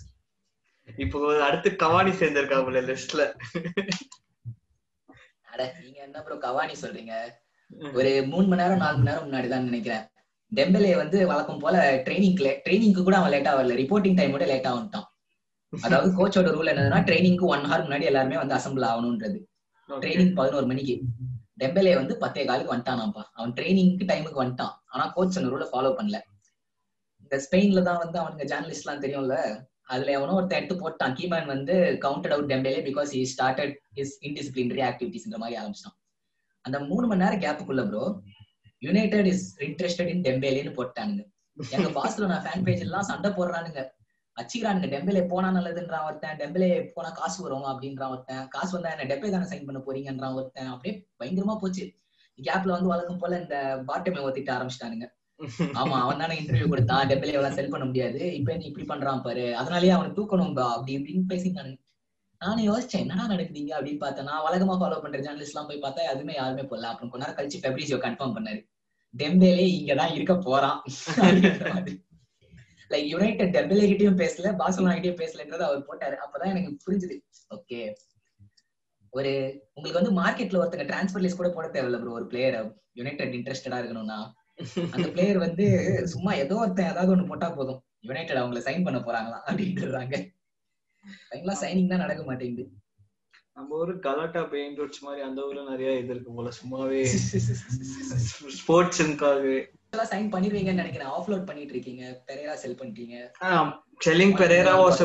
இப்போ 0.89 1.19
அடுத்து 1.47 1.69
கவானி 1.83 2.11
சேர்ந்திருக்காப்புல 2.19 2.81
லிஸ்ட்ல 2.89 3.21
அட 5.51 5.61
நீங்க 5.83 5.99
என்ன 6.07 6.17
ப்ரோ 6.25 6.35
கவானி 6.43 6.75
சொல்றீங்க? 6.81 7.13
ஒரு 7.97 8.11
மூணு 8.31 8.45
மணி 8.47 8.61
நேரம் 8.61 8.83
நாலு 8.83 8.97
மணி 8.97 9.09
நேரம் 9.09 9.25
முன்னாடி 9.27 9.47
தான் 9.53 9.67
நினைக்கிறேன். 9.69 10.03
டெம்பலே 10.51 10.91
வந்து 11.01 11.17
வழக்கம் 11.31 11.61
போல 11.63 11.75
ட்ரைனிங்ல 12.05 12.49
ட்ரைனிங்க்கு 12.65 13.05
கூட 13.07 13.15
அவன் 13.19 13.33
லேட்டா 13.35 13.53
வரல. 13.59 13.77
ரிப்போர்ட்டிங் 13.81 14.17
டைம் 14.19 14.35
கூட 14.35 14.45
லேட்டா 14.51 14.71
வந்துட்டான். 14.75 15.07
அதாவது 15.85 16.09
கோச்சோட 16.17 16.49
ரூல் 16.55 16.71
என்னதுன்னா 16.71 16.99
ட்ரைனிங்க்கு 17.09 17.45
ஒன் 17.53 17.65
ஹவர் 17.69 17.85
முன்னாடி 17.85 18.05
எல்லாருமே 18.11 18.37
வந்து 18.41 18.57
அசம்பிள் 18.57 18.87
ஆகணும்ன்றது 18.89 19.39
ட்ரைனிங் 19.89 20.33
பதினோரு 20.39 20.65
மணிக்கு. 20.71 20.95
டெம்பலே 21.61 21.93
வந்து 21.99 22.13
பத்தே 22.23 22.43
காலுக்கு 22.47 22.73
வந்துட்டானாப்பா 22.73 23.23
அவன் 23.37 23.53
ட்ரைனிங்க்கு 23.57 24.07
டைமுக்கு 24.11 24.41
வந்துட்டான். 24.43 24.73
ஆனா 24.93 25.03
கோச் 25.15 25.37
அந்த 25.39 25.51
ரூலை 25.53 25.67
ஃபாலோ 25.71 25.91
பண்ணல. 25.99 26.19
இந்த 27.23 27.35
ஸ்பெயின்ல 27.45 27.83
தான் 27.89 28.01
வந்து 28.03 28.17
அவனுங்க 28.21 28.45
ஜேர்னலிஸ்ட் 28.51 28.85
எல்லாம் 28.85 29.03
தெரியும்ல 29.03 29.37
அதுல 29.93 30.11
எவனோ 30.17 30.35
ஒருத்தன் 30.37 30.59
எடுத்து 30.59 30.75
போட்டான். 30.83 31.15
கீமேன் 31.19 31.51
வந்து 31.53 31.73
counted 32.05 32.33
out 32.35 32.49
Dembele 32.51 32.81
because 32.87 33.11
he 33.17 33.21
started 33.33 33.71
his 33.97 34.09
indisciplinary 34.27 34.83
ஆக்டிவிட்டிஸ்ன்ற 34.89 35.39
மாதிரி 35.43 35.59
ஆரம்பிச்சிட்டான். 35.61 35.97
அந்த 36.65 36.77
மூணு 36.89 37.05
மணி 37.09 37.23
நேரம் 37.23 37.43
கேப்புக்குள்ள 37.45 37.83
bro 37.89 38.05
United 38.87 39.29
is 39.33 39.45
interested 39.67 40.09
in 40.13 40.23
டெம்பேலேன்னு 40.27 40.73
போட்டானுங்க. 40.79 41.23
எங்க 41.75 41.89
பாஸ்ல 41.97 42.27
நான் 42.31 42.43
ஃபேன் 42.45 42.65
பேஜ் 42.67 42.83
எல்லாம் 42.85 43.07
சண்டை 43.09 43.29
போடுறானுங்க. 43.37 43.81
அச்சிக்கிறானுங்க 44.37 44.87
டெம்பிளே 44.93 45.21
போனா 45.31 45.49
நல்லதுன்றான் 45.57 46.05
ஒருத்தன் 46.07 46.39
டெம்பிளே 46.39 46.69
போனா 46.95 47.09
காசு 47.09 47.37
வரும் 47.43 47.67
அப்படின்றான் 47.71 48.13
ஒருத்தன் 48.13 48.47
காசு 48.47 48.71
வந்தா 48.75 48.91
என்ன 48.95 49.07
டெம்பே 49.11 49.29
தானே 49.35 49.47
சைன் 49.51 49.67
பண்ண 49.67 49.79
போறீங்கன்றான் 49.85 50.37
ஒருத்தன் 50.39 50.71
அப்படியே 50.73 50.95
பயங்கரமா 51.19 51.55
போச்சு. 51.61 51.85
கேப்ல 52.39 52.75
வந்து 52.75 52.91
வழக்கம் 52.91 53.17
போல 53.17 53.39
இந்த 53.41 53.57
பாட்டமே 53.87 54.23
ஓத்திட்டு 54.27 54.53
ஆரம்பிச்சிட்டானுங்க. 54.55 55.07
ஆமா 55.79 55.95
அவன் 56.03 56.21
தானே 56.23 56.35
இன்டர்வியூ 56.41 56.67
கொடுத்தான். 56.67 57.07
டெம்பிளே 57.07 57.37
எல்லாம் 57.39 57.57
செல் 57.59 57.71
பண்ண 57.73 57.85
முடியாது. 57.85 58.21
இப்ப 58.35 58.55
நீ 58.55 58.65
இப்படி 58.65 58.85
பண்றான் 58.91 59.23
பாரு. 59.27 59.45
அதனாலயே 59.61 59.95
அவனை 59.97 60.11
தூக்கணும் 60.11 60.61
அப்படி 60.75 60.97
இப்படின்னு 60.97 61.31
பேசிட்டானு 61.33 61.73
நானும் 62.41 62.67
யோசிச்சேன் 62.69 63.03
என்னடா 63.03 63.25
நடக்குதுங்க 63.29 63.73
அப்படின்னு 63.77 63.97
பார்த்தேன். 63.97 64.27
நான் 64.29 64.45
வழக்கமா 64.45 64.75
ஃபாலோ 64.79 65.01
பண்ற 65.01 65.19
ஜேர்னலிஸ்ட் 65.19 65.53
எல்லாம் 65.53 65.69
போய் 65.69 65.83
பார்த்தா 65.83 66.09
எதுவுமே 66.13 66.33
யாருமே 66.37 66.61
போடல. 66.61 66.89
அப்புறம் 66.91 67.11
கொஞ்ச 67.11 67.21
நேரம் 67.23 67.37
கழிச்சு 67.37 67.61
ஃபெப்ரிசியோ 67.63 67.97
கன்ஃபார்ம் 68.05 68.35
பண்ணாரு. 68.37 68.61
டெம்பேலே 69.13 69.65
இங்கதான் 69.77 70.13
இருக்க 70.13 70.33
போறான். 70.47 70.79
லைக் 72.91 73.07
யுனைடெட் 73.13 73.53
டெம்பேலே 73.55 73.89
கிட்டயும் 73.91 74.19
பேசல 74.21 74.51
பார்சலோனா 74.61 74.95
கிட்டயும் 74.97 75.21
பேசலன்றது 75.21 75.65
அவர் 75.67 75.87
போட்டாரு. 75.89 76.15
அப்பதான் 76.25 76.51
எனக்கு 76.53 76.71
புரிஞ்சுது. 76.85 77.17
ஓகே 77.51 77.79
ஒரு 79.13 79.31
உங்களுக்கு 79.75 79.99
வந்து 80.01 80.15
மார்க்கெட்ல 80.21 80.61
ஒருத்தங்க 80.61 80.85
டிரான்ஸ்பர் 80.89 81.23
லிஸ்ட் 81.23 81.41
கூட 81.41 81.49
போட 81.49 81.67
தேவையில்ல 81.75 81.99
ப்ரோ 82.01 82.15
ஒரு 82.19 82.25
பிளேயர் 82.31 82.57
யுனைடெட் 82.93 83.35
இன்ட்ரெஸ்டடா 83.37 83.79
இருக்கணும்னா. 83.81 84.19
அந்த 84.93 85.07
பிளேயர் 85.13 85.39
வந்து 85.45 85.65
சும்மா 86.13 86.31
ஏதோ 86.43 86.55
ஒருத்தன் 86.55 86.89
ஏதாவது 86.91 87.13
ஒண்ணு 87.13 87.29
போட்டா 87.31 87.49
போதும். 87.49 87.79
யுனைடெட் 88.01 88.41
அவங்கள 88.41 88.61
சைன் 88.67 88.85
பண்ண 88.87 88.99
போறாங்களா 88.99 89.39
அப்படின்றாங்க. 89.49 90.15
ஃபைனலா 91.29 91.55
சைனிங் 91.61 91.91
தான் 91.93 92.03
நடக்க 92.05 92.23
மாட்டேங்குது. 92.23 92.65
நம்ம 93.57 93.75
ஊரு 93.75 93.93
கலாட்டா 93.99 94.41
பெயின் 94.53 94.77
ரோட்ஸ் 94.79 95.03
மாதிரி 95.03 95.21
அந்த 95.25 95.39
ஊர்ல 95.47 95.61
நிறைய 95.69 95.91
இது 95.99 96.11
இருக்கு 96.13 96.31
போல. 96.33 96.49
சும்மாவே 96.59 97.01
ஸ்போர்ட்ஸுக்காகவே 98.59 99.57
சைன் 100.11 100.29
பண்ணிடுவீங்கன்னு 100.33 100.83
நினைக்கிறேன். 100.83 101.11
ஆஃப்லோட் 101.17 101.47
பண்ணிட்டு 101.49 101.73
இருக்கீங்க 101.75 102.03
பெரேரா 102.27 102.53
செல் 102.61 102.77
பண்ணிட்டீங்க 102.79 103.15
செல்லிங் 104.05 104.35
பெரேரா 104.39 104.73
வாஸ் 104.81 105.01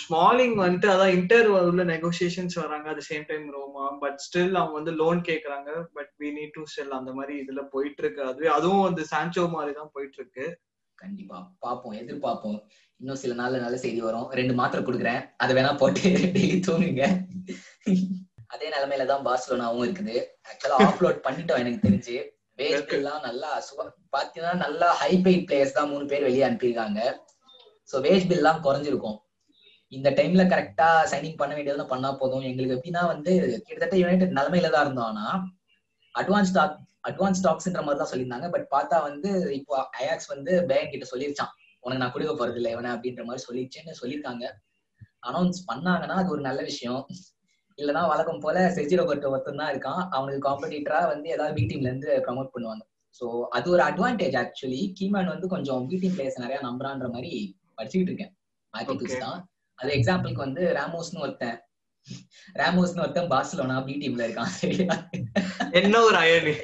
ஸ்மாலிங் 0.00 0.56
வந்துட்டு 0.62 0.88
அதான் 0.94 1.14
இன்டர் 1.18 1.48
உள்ள 1.70 1.84
நெகோசியேஷன்ஸ் 1.92 2.56
வராங்க. 2.62 2.86
At 2.92 3.06
same 3.10 3.28
time 3.30 3.46
Roma 3.56 3.86
but 4.02 4.18
still 4.26 4.58
அவங்க 4.60 4.76
வந்து 4.80 4.94
லோன் 5.02 5.20
கேக்குறாங்க. 5.30 5.70
But 5.98 6.10
we 6.22 6.30
need 6.38 6.56
to 6.58 6.64
sell 6.74 6.98
அந்த 6.98 7.12
மாதிரி 7.12 7.36
இதுல 7.44 7.62
போயிட்டு 7.74 8.02
இருக்கு 8.04 8.22
அதுவே 8.30 8.50
அதுவும் 8.56 8.86
வந்து 8.88 9.04
சான்சோ 9.12 9.44
மாதிரி 9.56 9.74
தான் 9.78 9.92
போயிட்டு 9.94 10.18
இருக்கு 10.20 10.46
கண்டிப்பா. 10.98 11.38
பாப்போம் 11.66 11.94
எதிர்பார்ப்போம். 12.00 12.58
இன்னும் 13.00 13.20
சில 13.20 13.34
நாள்ல 13.34 13.60
நல்ல 13.62 13.76
செய்தி 13.84 14.00
வரும். 14.06 14.26
ரெண்டு 14.38 14.54
மாத்திரை 14.58 14.80
கொடுக்குறேன். 14.84 15.22
அதை 15.42 15.52
வேணா 15.58 15.70
போட்டு 15.82 16.00
டெய்லி 16.36 16.58
தூங்குங்க. 16.66 17.04
அதே 18.54 18.66
நிலைமையில 18.74 19.06
தான் 19.10 19.24
பார்சலோனாவும் 19.26 19.84
இருக்குது. 19.86 20.16
ஆக்சுவலா 20.50 20.78
ஆஃப்லோட் 20.86 21.18
பண்ணிட்டோம் 21.26 21.62
எனக்கு 21.62 21.84
தெரிஞ்சு. 21.86 22.16
வேஸ்ட் 22.60 22.94
எல்லாம் 22.98 23.22
நல்லா 23.28 23.50
பாத்தீங்கன்னா 24.14 24.54
நல்லா 24.64 24.88
ஹை 25.00 25.12
பெய்ட் 25.26 25.46
பிளேயர்ஸ் 25.48 25.76
தான் 25.78 25.90
மூணு 25.92 26.04
பேர் 26.12 26.26
வெளியே 26.28 26.44
அனுப்பியிருக்காங்க. 26.48 27.00
சோ 27.90 27.98
வேஜ் 28.06 28.26
பில் 28.28 28.40
எல்லாம் 28.42 28.62
குறைஞ்சிருக்கும். 28.66 29.18
இந்த 29.92 30.08
டைம்ல 30.18 30.42
கரெக்டா 30.52 30.88
சைனிங் 31.12 31.38
பண்ண 31.40 31.52
வேண்டியதெல்லாம் 31.54 31.92
பண்ணா 31.92 32.10
போதும். 32.20 32.44
எங்களுக்கு 32.50 32.76
எப்படின்னா 32.76 33.02
வந்து 33.12 33.32
கிட்டத்தட்ட 33.66 33.96
யுனைடெட் 34.02 34.36
நிலைமையில 34.38 34.70
தான் 34.74 34.84
இருந்தோம். 34.86 35.08
ஆனா 35.12 35.26
அட்வான்ஸ் 36.14 36.50
ஸ்டாக் 36.52 36.76
அட்வான்ஸ் 37.08 37.40
ஸ்டாக்ஸ்ன்ற 37.40 37.82
மாதிரி 37.84 38.00
தான் 38.00 38.10
சொல்லியிருந்தாங்க. 38.12 38.48
பட் 38.54 38.66
பார்த்தா 38.74 38.96
வந்து 39.08 39.30
இப்போ 39.58 39.74
அயாக்ஸ் 40.00 40.30
வந்து 40.34 40.52
பேன் 40.70 40.90
கிட்ட 40.92 41.06
சொல்லிருச்சான் 41.12 41.52
உனக்கு 41.84 42.02
நான் 42.02 42.14
கொடுக்க 42.14 42.32
போறது 42.40 42.58
இல்லை 42.60 42.72
இவனை 42.74 42.90
அப்படின்ற 42.94 43.22
மாதிரி 43.28 43.44
சொல்லிடுச்சேன்னு 43.46 44.00
சொல்லியிருக்காங்க. 44.00 44.46
அனௌன்ஸ் 45.28 45.60
பண்ணாங்கன்னா 45.70 46.16
அது 46.22 46.34
ஒரு 46.34 46.42
நல்ல 46.48 46.60
விஷயம். 46.70 47.02
இல்லைன்னா 47.80 48.02
வழக்கம் 48.12 48.42
போல 48.44 48.64
செஜி 48.76 48.98
ரோபர்ட் 49.00 49.30
ஒருத்தன் 49.32 49.60
தான் 49.62 49.72
இருக்கான். 49.72 50.02
அவனுக்கு 50.16 50.46
காம்படிட்டரா 50.48 51.00
வந்து 51.12 51.28
ஏதாவது 51.36 51.56
பி 51.58 51.64
டீம்ல 51.70 51.90
இருந்து 51.90 52.10
ப்ரமோட் 52.26 52.52
பண்ணுவாங்க. 52.54 52.82
சோ 53.20 53.26
அது 53.56 53.66
ஒரு 53.74 53.82
அட்வான்டேஜ் 53.88 54.36
ஆக்சுவலி 54.42 54.82
கீமேன் 54.98 55.32
வந்து 55.34 55.46
கொஞ்சம் 55.54 55.86
பி 55.90 55.96
டீம் 56.02 56.14
பிளேயர்ஸ் 56.16 56.42
நிறைய 56.44 56.58
நம்புறான்ற 56.68 57.08
மாதிரி 57.14 57.32
படிச்சுக்கிட்டு 57.78 58.12
இருக்கேன். 58.12 58.34
Articles 58.74 59.14
Okay. 59.14 59.24
தான். 59.24 59.38
அது 59.78 59.90
எக்ஸாம்பிளுக்கு 59.98 60.42
வந்து 60.46 60.62
ராமோஸ்னு 60.78 61.22
ஒருத்தன். 61.26 61.58
ராமோஸ்னு 62.60 63.02
ஒருத்தன் 63.04 63.30
பார்சலோனா 63.32 63.76
பி 63.86 63.94
டீம்ல 64.02 64.26
இருக்கான். 64.26 64.52
சரியா? 64.60 64.94
என்ன 65.80 66.02
ஒரு 66.08 66.18
அயனி 66.22 66.54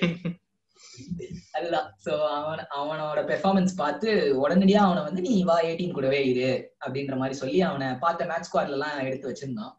அதுதான். 1.56 1.88
சோ 2.04 2.12
அவன் 2.36 2.62
அவனோட 2.78 3.20
பெர்ஃபார்மன்ஸ் 3.30 3.74
பார்த்து 3.80 4.08
உடனடியா 4.42 4.80
அவனை 4.86 5.02
வந்து 5.08 5.22
நீ 5.28 5.34
வா 5.50 5.56
ஏடிஎம் 5.70 5.96
கூடவே 5.98 6.20
இரு. 6.30 6.50
அப்படின்ற 6.84 7.16
மாதிரி 7.22 7.36
சொல்லி 7.42 7.58
அவனை 7.68 7.88
பார்த்த 8.04 8.30
மேட்ச் 8.30 8.48
ஸ்குவாட்ல 8.48 8.78
எல்லாம் 8.78 9.04
எடுத்து 9.08 9.30
வச்சிருந்தான். 9.30 9.74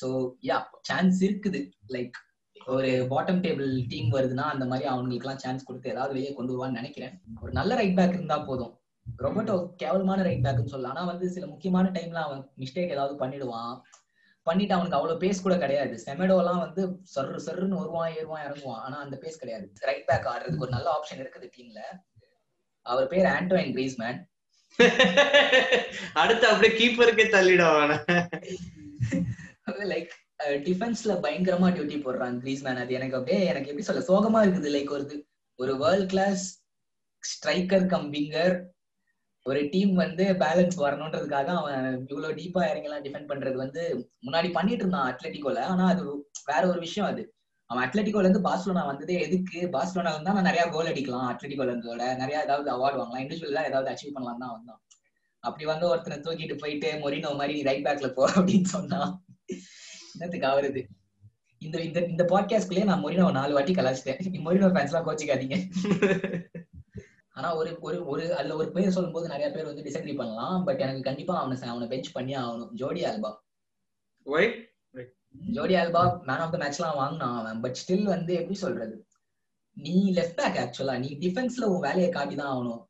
சோ 0.00 0.06
யா 0.42 0.58
சான்ஸ் 0.80 1.18
இருக்குது. 1.24 1.60
லைக் 1.94 2.16
ஒரு 2.66 2.90
பாட்டம் 3.10 3.40
டேபிள் 3.44 3.70
டீம் 3.88 4.10
வருதுன்னா 4.12 4.44
அந்த 4.54 4.64
மாதிரி 4.64 4.86
அவங்களுக்கு 4.88 5.26
எல்லாம் 5.26 5.42
சான்ஸ் 5.44 5.64
கொடுத்து 5.64 5.90
ஏதாவது 5.90 6.12
வெளியே 6.12 6.32
கொண்டு 6.34 6.52
வருவான்னு 6.52 6.78
நினைக்கிறேன். 6.80 7.14
ஒரு 7.42 7.52
நல்ல 7.52 7.74
ரைட் 7.74 7.96
பேக் 7.96 8.16
இருந்தா 8.18 8.38
போதும். 8.38 8.72
ரொபோட்டோ 9.22 9.56
கேவலமான 9.76 10.22
ரைட் 10.22 10.44
பேக்னு 10.46 10.72
சொல்லலாம். 10.74 10.96
ஆனா 10.96 11.04
வந்து 11.04 11.26
சில 11.30 11.46
முக்கியமான 11.46 11.90
டைம்ல 11.90 12.20
அவன் 12.28 12.42
மிஸ்டேக் 12.58 12.94
ஏதாவது 12.96 13.14
பண்ணிடுவான். 13.24 13.74
பண்ணிட்டு 14.46 14.74
அவனுக்கு 14.74 14.98
அவ்வளவு 14.98 15.20
பேஸ் 15.20 15.42
கூட 15.42 15.54
கிடையாது. 15.58 15.94
செமெடோ 16.06 16.36
எல்லாம் 16.38 16.62
வந்து 16.64 16.82
சர்ரு 17.14 17.38
சர்ருன்னு 17.46 17.80
வருவான் 17.80 18.12
ஏறுவான் 18.12 18.44
இறங்குவான். 18.46 18.82
ஆனா 18.86 18.96
அந்த 18.98 19.18
பேஸ் 19.22 19.40
கிடையாது. 19.42 19.66
ரைட் 19.80 20.06
பேக் 20.06 20.28
ஆடுறதுக்கு 20.32 20.66
ஒரு 20.68 20.76
நல்ல 20.76 20.88
ஆப்ஷன் 20.96 21.22
இருக்குது 21.22 21.48
டீம்ல 21.56 21.82
அவர் 22.86 23.06
பேர் 23.06 23.28
ஆண்டோயின் 23.36 23.74
கிரீஸ்மேன் 23.76 24.20
அடுத்து 26.20 26.46
அப்படியே 26.48 26.72
கீப்பருக்கே 26.78 27.26
தள்ளிடுவான 27.34 27.90
லைக் 29.70 30.08
டிஃபென்ஸ்ல 30.46 31.14
பயங்கரமா 31.14 31.68
டியூட்டி 31.72 31.96
போடுறான் 32.00 32.36
கிரீஸ்மேன் 32.38 32.76
அது 32.76 32.94
எனக்கு 32.94 33.16
அப்படியே 33.16 33.44
எனக்கு 33.44 33.70
எப்படி 33.70 33.82
சொல்ல 33.82 34.02
சோகமா 34.08 34.48
இருக்குது 34.48 34.72
லைக் 34.72 34.90
ஒரு 34.90 35.04
இது- 35.04 35.24
ஒரு 35.56 35.78
world 35.78 36.08
class 36.08 36.64
striker 37.24 37.86
cum 37.86 38.12
winger 38.12 38.62
ஒரு 39.42 39.68
டீம் 39.70 39.94
வந்து 39.94 40.24
பேலன்ஸ் 40.24 40.76
வரணுன்றதுக்காக 40.78 41.44
அவன் 41.44 42.06
இவ்வளவு 42.08 42.34
டீப்பா 42.34 42.62
இறங்கலாம் 42.70 43.04
டிஃபெண்ட் 43.04 43.30
பண்றது 43.32 43.54
வந்து 43.54 44.10
முன்னாடி 44.26 44.52
பண்ணிட்டு 44.52 44.78
இருந்தான் 44.78 45.14
அத்லட்டிகோல. 45.14 45.58
ஆனா 45.58 45.86
அது 45.86 46.28
வேற 46.44 46.68
ஒரு 46.68 46.78
விஷயம் 46.78 47.10
அது. 47.10 47.34
அவன் 47.66 47.88
அத்லட்டிகோல 47.88 48.18
இருந்து 48.18 48.40
பார்சலோனா 48.40 48.86
வந்ததே 48.86 49.20
எதுக்கு? 49.20 49.60
பார்சலோனா 49.60 50.12
இருந்தா 50.12 50.32
நான் 50.32 50.42
நிறைய 50.42 50.68
கோல் 50.68 50.86
அடிக்கலாம் 50.86 51.34
அத்லட்டிகோல 51.34 51.72
இருந்ததோட 51.72 52.16
நிறைய 52.16 52.42
ஏதாவது 52.42 52.70
அவார்ட் 52.74 53.00
வாங்கலாம். 53.00 53.22
இண்டிவிஜுவலா 53.24 53.66
ஏதாவது 53.66 53.90
அச்சீவ் 53.90 54.12
பண்ணலாம் 54.12 54.38
தான் 54.38 54.50
வந்தான் 54.50 54.80
அப்படி 55.38 55.64
வந்து 55.64 55.88
ஒருத்தனை 55.88 56.18
தூக்கிட்டு 56.18 56.58
போயிட்டு 56.58 56.92
மொரினோ 56.92 57.36
மாதிரி 57.36 57.62
ரைட் 57.62 57.86
பேக்ல 57.86 58.08
போ 58.08 58.30
அப்படின்னு 58.30 58.62
சொன்னான். 58.62 59.23
என்னத்துக்கு 60.12 60.46
ஆவறது? 60.46 60.86
இந்த 61.58 61.80
இந்த 61.80 62.04
இந்த 62.04 62.24
பாட்காஸ்ட்லயே 62.24 62.84
நான் 62.84 63.04
மொரினோ 63.04 63.30
நாலு 63.30 63.52
வாட்டி 63.52 63.72
கலாச்சிட்டேன் 63.72 64.42
மொரினோ 64.44 64.68
ஃபேன்ஸ் 64.68 64.84
எல்லாம் 64.84 65.06
கோச்சிக்காதீங்க. 65.06 65.56
ஆனா 67.32 67.56
ஒரு 67.56 67.76
ஒரு 67.80 68.06
ஒரு 68.06 68.36
அதுல 68.36 68.56
ஒரு 68.56 68.70
பேர் 68.70 68.90
சொல்லும்போது 68.90 69.28
நிறைய 69.28 69.50
பேர் 69.50 69.64
வந்து 69.64 69.82
டிசக்ரி 69.82 70.16
பண்ணலாம். 70.16 70.64
பட் 70.64 70.80
எனக்கு 70.80 71.00
கண்டிப்பா 71.00 71.40
அவனை 71.40 71.62
அவனை 71.62 71.88
பெஞ்ச் 71.88 72.12
பண்ணி 72.12 72.36
ஆகணும். 72.36 72.70
Jordi 72.70 73.04
Alba. 73.04 73.34
Jordi 75.50 75.74
Alba 75.74 76.18
man 76.18 76.36
of 76.36 76.52
the 76.52 76.58
மேட்ச்லாம் 76.58 76.96
வாங்கினான் 76.96 77.38
அவன். 77.38 77.60
பட் 77.60 77.84
ஸ்டில் 77.86 78.02
வந்து 78.02 78.34
எப்படி 78.34 78.54
சொல்றது? 78.54 79.06
நீ 79.72 80.12
லெஃப்ட் 80.12 80.36
பேக் 80.36 80.56
ஆக்சுவலா 80.56 80.98
நீ 80.98 81.16
டிஃபென்ஸ்ல 81.20 81.62
உன் 81.62 81.80
வேலையை 81.80 82.08
காட்டி 82.08 82.34
தான் 82.34 82.56
ஆகணும். 82.56 82.84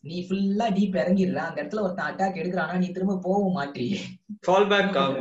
நீ 0.00 0.16
ஃபுல்லா 0.28 0.66
டீப் 0.76 0.96
இறங்கிடுற. 1.00 1.40
அந்த 1.48 1.62
இடத்துல 1.62 1.80
ஒருத்தன் 1.80 2.08
அட்டாக் 2.10 2.38
எடுக்கிறானா 2.42 2.76
நீ 2.82 2.88
திரும்ப 2.90 3.18
போகவும் 3.26 3.56
மாட்டியே. 3.58 3.98
ஃபால் 4.46 4.68
பேக் 4.72 4.92
கால் 4.92 5.14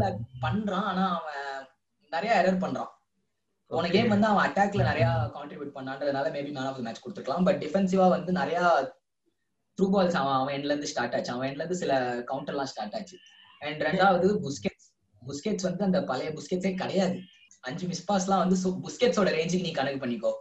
பேக் 0.00 0.18
பண்றான் 0.44 0.86
ஆனா 0.90 1.04
அவன் 1.20 1.68
நிறைய 2.10 2.32
எரர் 2.40 2.62
பண்றான். 2.64 2.92
போன 3.66 3.88
கேம் 3.88 4.12
வந்து 4.14 4.26
அவன் 4.26 4.46
அட்டாக்ல 4.48 4.82
நிறைய 4.90 5.06
contribute 5.34 5.76
பண்ணான்றதுனால 5.76 6.26
maybe 6.36 6.50
man 6.56 6.68
of 6.70 6.76
the 6.76 6.82
match 6.86 7.02
கொடுத்துருக்கலாம். 7.04 7.44
பட் 7.44 7.62
டிஃபென்சிவா 7.64 8.08
வந்து 8.08 8.32
நிறைய 8.32 8.60
த்ரூ 9.78 9.86
பால்ஸ் 9.94 10.18
அவன் 10.22 10.38
அவன் 10.40 10.54
எண்ட்ல 10.56 10.72
இருந்து 10.72 10.86
ஸ்டார்ட் 10.86 11.14
ஆச்சு. 11.14 11.32
அவன் 11.32 11.48
எண்ட்ல 11.48 11.64
இருந்து 11.64 11.80
சில 11.82 12.18
கவுண்டர்லாம் 12.30 12.70
ஸ்டார்ட் 12.72 12.94
ஆச்சு. 12.94 13.16
அண்ட் 13.60 13.82
ரெண்டாவது 13.82 14.28
புஸ்கெட்ஸ் 14.44 14.88
புஸ்கெட்ஸ் 15.28 15.66
வந்து 15.68 15.84
அந்த 15.84 16.00
பழைய 16.04 16.30
புஸ்கெட்ஸே 16.38 16.72
கிடையாது. 16.76 17.18
அஞ்சு 17.60 17.86
மிஸ் 17.86 18.06
பாஸ்லாம் 18.12 18.42
வந்து 18.44 18.56
புஸ்கெட்ஸோட 18.86 19.30
ரேஞ்சுக்கு 19.38 19.66
நீ 19.66 19.70
கணக்கு 19.70 20.02
பண்ணிக்கோ. 20.06 20.32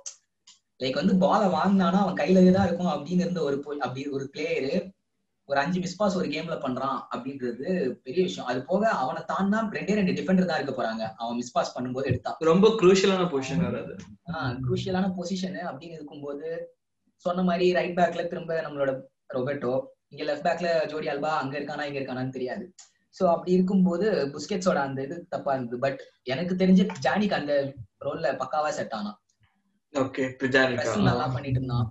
லைக் 0.84 1.00
வந்து 1.02 1.15
பாலை 1.24 1.48
வாங்கினானா 1.60 2.00
அவன் 2.04 2.19
கையில 2.22 2.52
தான் 2.58 2.67
இருக்கும் 2.67 2.93
அப்படின்னு 2.96 3.26
இருந்த 3.26 3.41
ஒரு 3.48 3.58
அப்படி 3.86 4.04
ஒரு 4.17 4.28
பிளேயரு 4.34 4.74
ஒரு 5.50 5.58
அஞ்சு 5.62 5.80
மிஸ் 5.84 5.98
பாஸ் 6.00 6.17
ஒரு 6.19 6.28
கேம்ல 6.34 6.56
பண்றான் 6.65 7.00
அப்படின்றது 7.13 7.65
பெரிய 8.04 8.22
விஷயம். 8.28 8.50
அது 8.52 8.60
போக 8.69 8.84
அவனை 9.02 9.22
தாண்டா 9.32 9.58
ரெண்டே 9.78 9.96
ரெண்டு 10.00 10.13
டிஃபெண்டர் 10.19 10.48
தான் 10.50 10.60
இருக்க 10.60 10.74
போறாங்க. 10.78 11.04
அவன் 11.22 11.38
மிஸ் 11.39 11.52
பாஸ் 11.56 11.74
பண்ணும்போது 11.76 12.10
எடுத்தான் 12.12 12.38
ரொம்ப 12.50 12.67
குரூஷியலான 12.82 13.26
பொசிஷன் 13.34 13.65
வராது 13.65 13.93
ஆஹ் 14.32 14.54
குரூஷியலான 14.65 15.10
பொசிஷன் 15.17 15.58
அப்படின்னு 15.69 15.98
இருக்கும்போது 16.00 16.48
சொன்ன 17.26 17.43
மாதிரி 17.50 17.65
ரைட் 17.78 17.98
பேக்ல 18.00 18.24
திரும்ப 18.32 18.62
நம்மளோட 18.65 18.93
ரொபர்ட்டோ 19.38 19.74
இங்க 20.13 20.24
லெஃப்ட் 20.30 20.48
பேக்ல 20.48 20.69
ஜோடி 20.91 21.10
அல்பா 21.13 21.32
அங்க 21.41 21.54
இருக்கானா 21.60 21.88
இங்க 21.89 22.00
இருக்கானான்னு 22.00 22.36
தெரியாது. 22.38 22.65
சோ 23.15 23.24
அப்படி 23.34 23.52
இருக்கும்போது 23.58 24.08
புஸ்கெட்ஸோட 24.36 24.80
அந்த 24.88 25.00
இது 25.08 25.15
தப்பா 25.36 25.54
இருந்தது. 25.56 25.80
பட் 25.86 26.00
எனக்கு 26.34 26.56
தெரிஞ்ச 26.63 26.82
ஜானிக்கு 27.08 27.38
அந்த 27.41 27.54
ரோல்ல 28.06 28.30
பக்காவா 28.41 28.72
செட் 28.80 28.96
ஆனான். 29.00 29.17
ஓகே 30.01 30.23
நல்லா 31.10 31.25
பண்ணிட்டு 31.34 31.60
இருந்தான் 31.60 31.88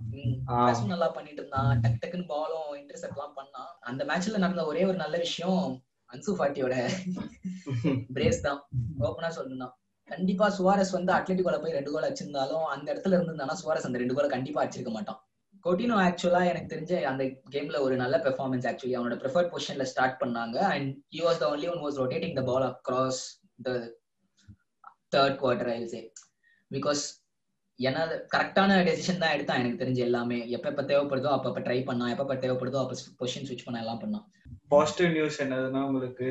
நல்லா 0.93 1.07
பண்ணிட்டு 1.15 1.41
இருந்தான் 1.41 1.69
டக் 1.83 1.99
டக்குன்னு 2.01 2.27
பாலும் 2.31 2.69
இன்டர்செப்ட் 2.79 3.17
எல்லாம் 3.17 3.37
பண்ணான் 3.39 3.71
அந்த 3.89 4.01
மேட்ச்ல 4.09 4.41
நடந்த 4.43 4.65
ஒரே 4.71 4.81
ஒரு 4.89 4.97
நல்ல 5.03 5.17
விஷயம் 5.25 5.63
அன்சு 6.09 6.31
ஃபாட்டியோட 6.37 6.75
பிரேஸ் 8.15 8.43
தான். 8.47 8.59
ஓப்பனா 9.07 9.29
சொல்லணும் 9.37 9.73
கண்டிப்பா 10.09 10.47
சுவாரஸ் 10.57 10.91
வந்து 10.95 11.11
அத்லெட்டிகோல 11.17 11.59
போய் 11.61 11.75
ரெண்டு 11.77 11.91
கோல் 11.93 12.07
அடிச்சிருந்தாலும் 12.07 12.65
அந்த 12.73 12.87
இடத்துல 12.93 13.15
இருந்திருந்தானா 13.17 13.55
சுவாரஸ் 13.61 13.87
அந்த 13.89 14.01
ரெண்டு 14.01 14.15
கோலை 14.17 14.29
கண்டிப்பா 14.33 14.61
அடிச்சிருக்க 14.63 14.93
மாட்டான். 14.97 15.19
கோட்டினோ 15.65 15.97
ஆக்சுவலா 16.05 16.41
எனக்கு 16.51 16.71
தெரிஞ்ச 16.73 16.93
அந்த 17.11 17.23
கேம்ல 17.53 17.79
ஒரு 17.85 17.95
நல்ல 18.03 18.15
பெர்ஃபார்மன்ஸ் 18.25 18.67
ஆக்சுவலி 18.71 18.95
அவனோட 18.97 19.17
ப்ரிஃபர்ட் 19.23 19.51
பொசிஷன்ல 19.53 19.85
ஸ்டார்ட் 19.91 20.19
பண்ணாங்க. 20.23 20.57
And 20.73 20.89
he 21.15 21.21
was 21.27 21.41
the 21.43 21.47
only 21.53 21.69
one 21.73 21.83
was 21.85 21.99
rotating 22.03 22.37
the 22.39 22.43
ball 22.51 22.67
across 22.71 23.21
the 23.67 23.71
third 25.15 25.39
quarter 25.43 25.71
I 25.75 25.79
say 25.93 26.01
because 26.71 27.03
ஏன்னா 27.79 28.01
கரெக்டான 28.33 28.77
டெசிஷன் 28.87 29.21
தான் 29.21 29.33
எடுத்தான் 29.35 29.59
எனக்கு 29.59 29.81
தெரிஞ்சு 29.83 30.01
எல்லாமே. 30.01 30.37
எப்ப 30.49 30.65
எப்ப 30.69 30.83
தேவைப்படுதோ 30.83 31.29
அப்ப 31.37 31.59
ட்ரை 31.59 31.79
பண்ணா 31.85 32.07
எப்ப 32.09 32.35
தேவைப்படுதோ 32.35 32.79
அப்ப 32.83 32.95
பொசிஷன் 33.19 33.47
ஸ்விட்ச் 33.47 33.65
பண்ண 33.65 33.79
எல்லாம் 33.79 34.01
பண்ணான் 34.03 34.25
பாசிட்டிவ் 34.67 35.11
நியூஸ் 35.11 35.41
என்னதுன்னா 35.41 35.81
உங்களுக்கு 35.81 36.27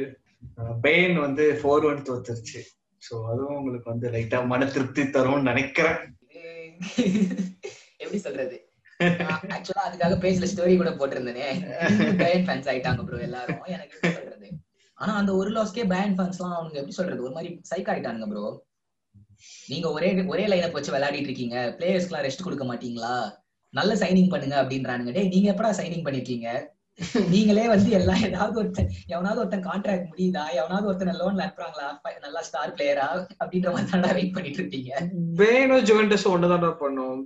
பெயின் 0.80 1.16
வந்து 1.18 1.44
ஃபோர் 1.60 1.86
ஒன் 1.86 2.06
தோத்துருச்சு. 2.08 2.60
சோ 3.02 3.14
அதுவும் 3.30 3.56
உங்களுக்கு 3.56 3.88
வந்து 3.90 4.08
லைட்டா 4.10 4.38
மன 4.46 4.66
திருப்தி 4.66 5.02
தரும்னு 5.16 5.50
நினைக்கிறேன். 5.52 6.00
எப்படி 8.02 8.18
சொல்றது? 8.18 8.56
ஆக்சுவலா 9.54 9.84
அதுக்காக 9.88 10.14
பேஜ்ல 10.22 10.48
ஸ்டோரி 10.52 10.74
கூட 10.76 10.90
போட்டிருந்தேனே. 10.90 11.46
பயன் 12.20 12.46
ஃபேன்ஸ் 12.46 12.68
ஆயிட்டாங்க 12.72 13.04
ப்ரோ 13.04 13.18
எல்லாரும். 13.18 13.62
எனக்கு 13.66 13.96
சொல்றது? 14.16 14.48
ஆனா 14.98 15.12
அந்த 15.14 15.32
ஒரு 15.34 15.50
லாஸ்க்கே 15.50 15.84
பயன் 15.86 16.16
ஃபேன்ஸ் 16.18 16.38
எல்லாம் 16.40 16.58
அவங்க 16.58 16.76
எப்படி 16.78 16.96
சொல்றது? 16.98 17.22
ஒரு 17.22 17.34
மாதிரி 17.34 17.50
சைக் 17.70 17.90
ஆயிட்டானுங்க 17.92 18.28
ப்ரோ 18.28 18.44
நீங்க 19.70 19.86
ஒரே 19.96 20.10
ஒரே 20.34 20.44
லைனப் 20.52 20.76
வச்சு 20.78 20.94
விளையாடிட்டு 20.94 21.30
இருக்கீங்க. 21.30 21.56
பிளேயர்ஸ்க்குலாம் 21.78 22.26
ரெஸ்ட் 22.26 22.46
கொடுக்க 22.46 22.66
மாட்டீங்களா? 22.70 23.14
நல்ல 23.78 23.92
சைனிங் 24.02 24.30
பண்ணுங்க 24.32 24.56
அப்படின்றானுங்க. 24.62 25.12
டேய் 25.16 25.34
நீங்க 25.34 25.48
எப்படா 25.52 25.72
சைனிங் 25.80 26.06
பண்ணிருக்கீங்க? 26.06 26.48
நீங்களே 27.34 27.66
வந்து 27.72 27.90
எல்லாம் 27.98 28.22
ஏதாவது 28.26 28.58
ஒருத்தன் 28.62 28.90
எவனாவது 29.12 29.40
ஒருத்தன் 29.42 29.68
கான்ட்ராக்ட் 29.68 30.08
முடியுதா? 30.10 30.42
எவனாவது 30.60 30.88
ஒருத்தன் 30.88 31.20
லோன்ல 31.20 31.44
அனுப்புறாங்களா? 31.44 31.86
நல்லா 32.24 32.40
ஸ்டார் 32.48 32.74
பிளேயரா 32.78 33.06
அப்படின்ற 33.42 33.70
மாதிரி 33.74 34.02
தான் 34.06 34.18
வெயிட் 34.18 34.34
பண்ணிட்டு 34.36 34.60
இருக்கீங்க 34.62 34.92
வேணும் 35.42 35.86
ஜுவெண்டஸ் 35.90 36.26
ஒன்றுதான் 36.32 36.66
பண்ணும். 36.82 37.22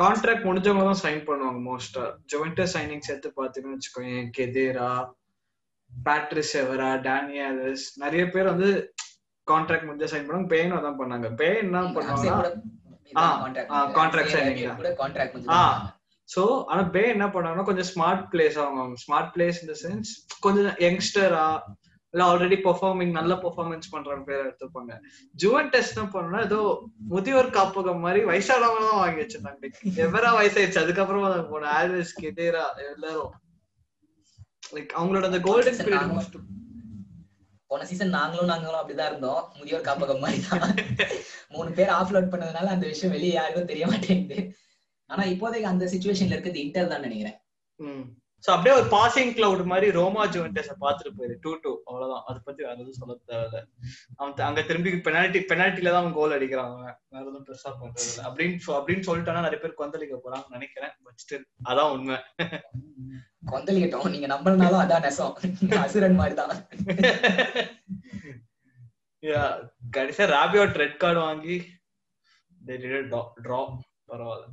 கான்ட்ராக்ட் 0.00 0.46
முடிஞ்சவங்க 0.48 0.84
தான் 0.88 1.02
சைன் 1.04 1.22
பண்ணுவாங்க 1.28 1.60
மோஸ்டா 1.68 2.02
ஜுவெண்டஸ் 2.32 2.74
சைனிங் 2.76 3.06
சேர்த்து 3.06 3.28
பாத்தீங்கன்னு 3.38 3.76
வச்சுக்கோங்க 3.76 4.20
கெதேரா 4.36 4.90
பேட்ரிஸ் 5.90 6.54
எவரா 6.62 6.90
டேனியல்ஸ் 7.08 7.86
நிறைய 8.02 8.24
பேர் 8.34 8.50
வந்து 8.52 8.70
கான்ட்ராக்ட் 9.50 9.86
முடிஞ்ச 9.88 10.08
சைன் 10.12 10.26
பண்ணுவாங்க 10.26 10.50
பேனும் 10.54 10.78
அதான் 10.80 11.00
பண்ணாங்க. 11.00 11.28
பேன் 11.40 11.60
என்ன 11.64 11.82
பண்ணுவாங்க 11.96 12.44
கான்ட்ராக்ட் 13.98 14.34
சைனிங் 14.34 14.62
சோ 16.28 16.42
ஆனா 16.70 16.82
பே 16.94 17.02
என்ன 17.16 17.26
பண்ணாங்கன்னா 17.34 17.66
கொஞ்சம் 17.68 17.90
ஸ்மார்ட் 17.90 18.24
பிளேஸ் 18.32 18.56
அவங்க 18.62 19.02
ஸ்மார்ட் 19.04 19.30
பிளேஸ் 19.34 19.60
இந்த 19.64 19.74
சென்ஸ் 19.82 20.08
கொஞ்சம் 20.46 20.66
யங்ஸ்டரா 20.86 21.44
இல்ல 22.14 22.22
ஆல்ரெடி 22.26 22.56
பெர்ஃபார்மிங் 22.66 23.12
நல்ல 23.16 23.32
பெர்ஃபார்மன்ஸ் 23.44 23.90
பண்றவங்க 23.94 24.24
பேர் 24.28 24.44
எடுத்துப்பாங்க. 24.44 24.92
ஜுவன் 25.34 25.70
டெஸ்ட் 25.72 25.94
என்ன 25.96 26.04
பண்ணா 26.14 26.38
ஏதோ 26.46 26.60
முதியோர் 27.12 27.50
காப்பகம் 27.56 28.04
மாதிரி 28.04 28.20
வயசானவங்க 28.30 28.84
தான் 28.86 29.02
வாங்கி 29.02 29.20
வச்சிருந்தாங்க. 29.22 29.70
எவரா 30.04 30.30
வயசாயிடுச்சு? 30.38 30.82
அதுக்கப்புறமா 30.84 31.28
தான் 31.34 31.50
போன 31.50 31.68
ஆல்வேஸ் 31.80 32.12
கெதேரா 32.22 32.64
எல்லாரும். 32.92 33.34
லைக் 34.76 34.94
அவங்களோட 34.98 35.24
அந்த 35.30 35.40
கோல்டன் 35.48 35.78
பீரியட் 35.80 36.38
போன 37.70 37.86
சீசன் 37.88 38.16
நாங்களும் 38.18 38.50
நாங்களும் 38.52 38.80
அப்படிதான் 38.80 39.10
இருந்தோம். 39.10 39.42
முதியோர் 39.58 39.88
காப்பகம் 39.88 40.22
மாதிரி 40.24 40.38
தான் 40.48 40.74
மூணு 41.54 41.70
பேர் 41.78 41.90
ஆஃப்லோட் 41.98 42.30
பண்ணதுனால 42.32 42.72
அந்த 42.74 42.86
விஷயம் 42.92 43.14
வெளியே 43.16 43.34
யாருக்கும் 43.38 43.70
தெரிய 43.72 43.86
மாட்டேங்குது. 43.86 44.38
ஆனா 45.10 45.22
இப்போதைக்கு 45.32 45.72
அந்த 45.72 45.84
சுச்சுவேஷன்ல 45.92 46.36
இருக்கிறது 46.36 46.64
இன்டர் 46.64 46.92
தான் 46.92 47.04
நினைக்கிறேன். 47.06 47.38
சோ 48.44 48.48
அப்படியே 48.54 48.74
ஒரு 48.80 48.86
பாசிங் 48.94 49.30
கிளவுட் 49.36 49.62
மாதிரி 49.70 49.86
ரோமா 49.96 50.22
ஜுவென்டஸ் 50.34 50.68
பாத்துட்டு 50.82 51.10
போயிரு. 51.18 51.34
டூ 51.44 51.52
டூ 51.62 51.70
அவ்வளவுதான். 51.88 52.22
அதை 52.28 52.38
பத்தி 52.44 52.60
வேற 52.64 52.74
எதுவும் 52.74 52.98
சொல்ல 52.98 53.16
தேவையில்ல. 53.30 53.60
அவன் 54.18 54.44
அங்க 54.48 54.62
திரும்பி 54.68 54.90
பெனால்டி 55.06 55.40
பெனால்டில 55.52 55.92
தான் 55.94 56.02
அவன் 56.02 56.16
கோல் 56.18 56.36
அடிக்கிறான் 56.36 56.70
அவன். 56.74 56.96
வேற 57.14 57.24
எதுவும் 57.24 57.46
பெருசா 57.48 57.72
பண்றது 57.80 58.08
இல்லை. 58.10 58.24
அப்படின்னு 58.28 58.58
அப்படின்னு 58.78 59.06
சொல்லிட்டானா 59.08 59.44
நிறைய 59.46 59.60
பேர் 59.64 59.80
கொந்தளிக்க 59.80 60.18
போறாங்கன்னு 60.26 60.56
நினைக்கிறேன். 60.58 60.94
பட் 61.06 61.20
ஸ்டில் 61.24 61.46
அதான் 61.70 61.92
உண்மை. 61.96 62.18
கொந்தளிக்கட்டும். 63.52 64.12
நீங்க 64.14 64.30
நம்பனாலும் 64.34 64.82
அதான் 64.84 65.04
நெசம். 65.08 65.34
அசுரன் 65.84 66.20
மாதிரி 66.22 66.36
தான் 66.40 66.54
கடைசியா 69.96 70.26
ராபியோட் 70.36 70.80
ரெட் 70.82 70.98
கார்டு 71.02 71.20
வாங்கி 71.26 71.56
டிரா 72.68 73.60
பரவாயில்ல. 74.10 74.46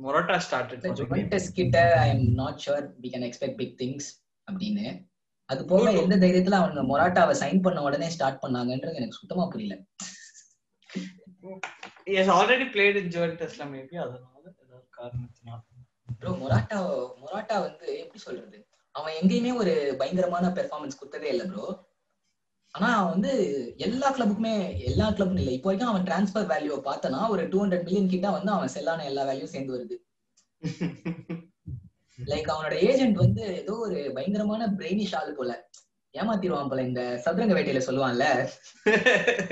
மொரோட்டா 0.00 0.36
ஸ்டார்டட் 0.46 0.84
ஜுவென்டஸ் 1.00 1.48
கிட்ட 1.58 1.78
I 2.04 2.08
am 2.14 2.26
not 2.40 2.60
sure 2.64 2.84
we 3.02 3.08
can 3.14 3.26
expect 3.28 3.58
big 3.60 3.76
things 3.82 4.08
அப்படின்னு. 4.48 4.86
அது 5.48 5.60
போக 5.70 5.84
எந்த 6.02 6.16
தைரியத்துல 6.24 6.58
அவங்க 6.60 6.82
மொராட்டாவை 6.90 7.34
சைன் 7.42 7.62
பண்ண 7.64 7.78
உடனே 7.82 8.08
ஸ்டார்ட் 8.16 8.42
பண்ணாங்கன்றது 8.42 8.98
எனக்கு 9.00 9.20
சுத்தமா 9.20 9.44
புரியல. 9.52 9.76
எஸ் 12.20 12.32
ஆல்ரெடி 12.36 12.66
பிளேட் 12.74 12.98
இன் 13.00 13.12
ஜுவென்டஸ்ல 13.14 13.64
மேபி 13.74 13.96
அதனால 14.04 14.42
ஏதாவது 14.64 14.86
காரணத்தினால. 14.98 15.60
ப்ரோ 16.20 16.30
மொராட்டா 16.42 16.78
மொராட்டா 17.22 17.56
வந்து 17.66 17.86
எப்படி 18.02 18.20
சொல்றது? 18.26 18.58
அவன் 18.94 19.16
எங்கேயுமே 19.20 19.52
ஒரு 19.62 19.72
பயங்கரமான 20.00 20.46
பெர்ஃபார்மன்ஸ் 20.56 20.98
கொடுத்ததே 21.00 21.28
இல்ல 21.34 21.44
ப்ரோ 21.52 21.66
ஆனா 22.74 22.88
அவன் 22.96 23.12
வந்து 23.14 23.32
எல்லா 23.86 24.08
கிளப்புக்குமே 24.16 24.54
எல்லா 24.88 25.06
கிளப்பும் 25.10 25.40
இல்ல. 25.42 25.50
இப்போ 25.56 25.68
வரைக்கும் 25.68 25.92
அவன் 25.92 26.06
டிரான்ஸ்பர் 26.08 26.50
வேல்யூ 26.52 26.76
பார்த்தனா 26.88 27.20
ஒரு 27.34 27.42
டூ 27.52 27.58
ஹண்ட்ரட் 27.62 27.86
மில்லியன் 27.86 28.12
கிட்ட 28.12 28.30
வந்து 28.30 28.50
அவன் 28.56 28.74
செல்லான 28.74 29.06
எல்லா 29.10 29.22
வேல்யூ 29.30 29.46
சேர்ந்து 29.54 29.74
வருது. 29.76 29.96
லைக் 32.18 32.48
அவனோட 32.54 32.74
ஏஜென்ட் 32.88 33.18
வந்து 33.24 33.42
ஏதோ 33.60 33.74
ஒரு 33.86 33.98
பயங்கரமான 34.16 34.68
பிரெயினிஷ் 34.78 35.14
ஆளு 35.20 35.32
போல. 35.38 35.52
ஏமாத்திடுவான் 36.14 36.70
போல 36.70 36.82
இந்த 36.82 37.02
சதுரங்க 37.24 37.54
வேட்டையில 37.56 37.80
சொல்லுவான்ல. 37.88 38.24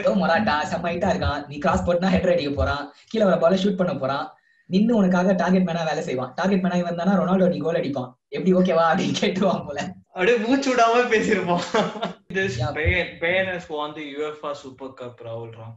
ஏதோ 0.00 0.12
மொராட்டா 0.22 0.54
செம்மைட்டா 0.72 1.10
இருக்கான். 1.12 1.42
நீ 1.48 1.58
கிராஸ் 1.64 1.86
போட்டுனா 1.86 2.12
ஹெட்ரு 2.14 2.34
அடிக்க 2.34 2.52
போறான். 2.54 2.84
கீழே 3.10 3.24
வர 3.28 3.36
பால 3.44 3.58
ஷூட் 3.62 3.80
பண்ண 3.80 3.92
போறான். 3.94 4.26
நின்னு 4.70 4.92
உனக்காக 4.96 5.34
டார்கெட் 5.42 5.68
மேனா 5.68 5.84
வேலை 5.90 6.02
செய்வான். 6.08 6.32
டார்கெட் 6.38 6.64
மேனா 6.64 6.78
இவன் 6.82 7.00
தானா 7.00 7.12
ரொனால்டோ 7.20 7.48
நீ 7.52 7.58
கோல் 7.58 7.80
அடிப்பான். 7.80 8.10
எப்படி 8.36 8.52
ஓகேவா 8.58 8.86
அப்படின்னு 8.90 9.16
கேட்டுவான் 9.22 9.66
போல. 9.68 9.80
அப்படியே 10.18 10.38
மூச்சு 10.44 10.68
விடாம 10.70 11.02
பேசிருப்போம். 11.10 11.64
This 12.36 12.54
Spain, 12.60 12.94
Spain 13.10 13.44
has 13.50 13.66
won 13.74 13.90
the 13.98 14.04
UEFA 14.14 14.50
Super 14.60 14.88
Cup, 14.98 15.20
Rahul 15.26 15.50
Ram. 15.58 15.74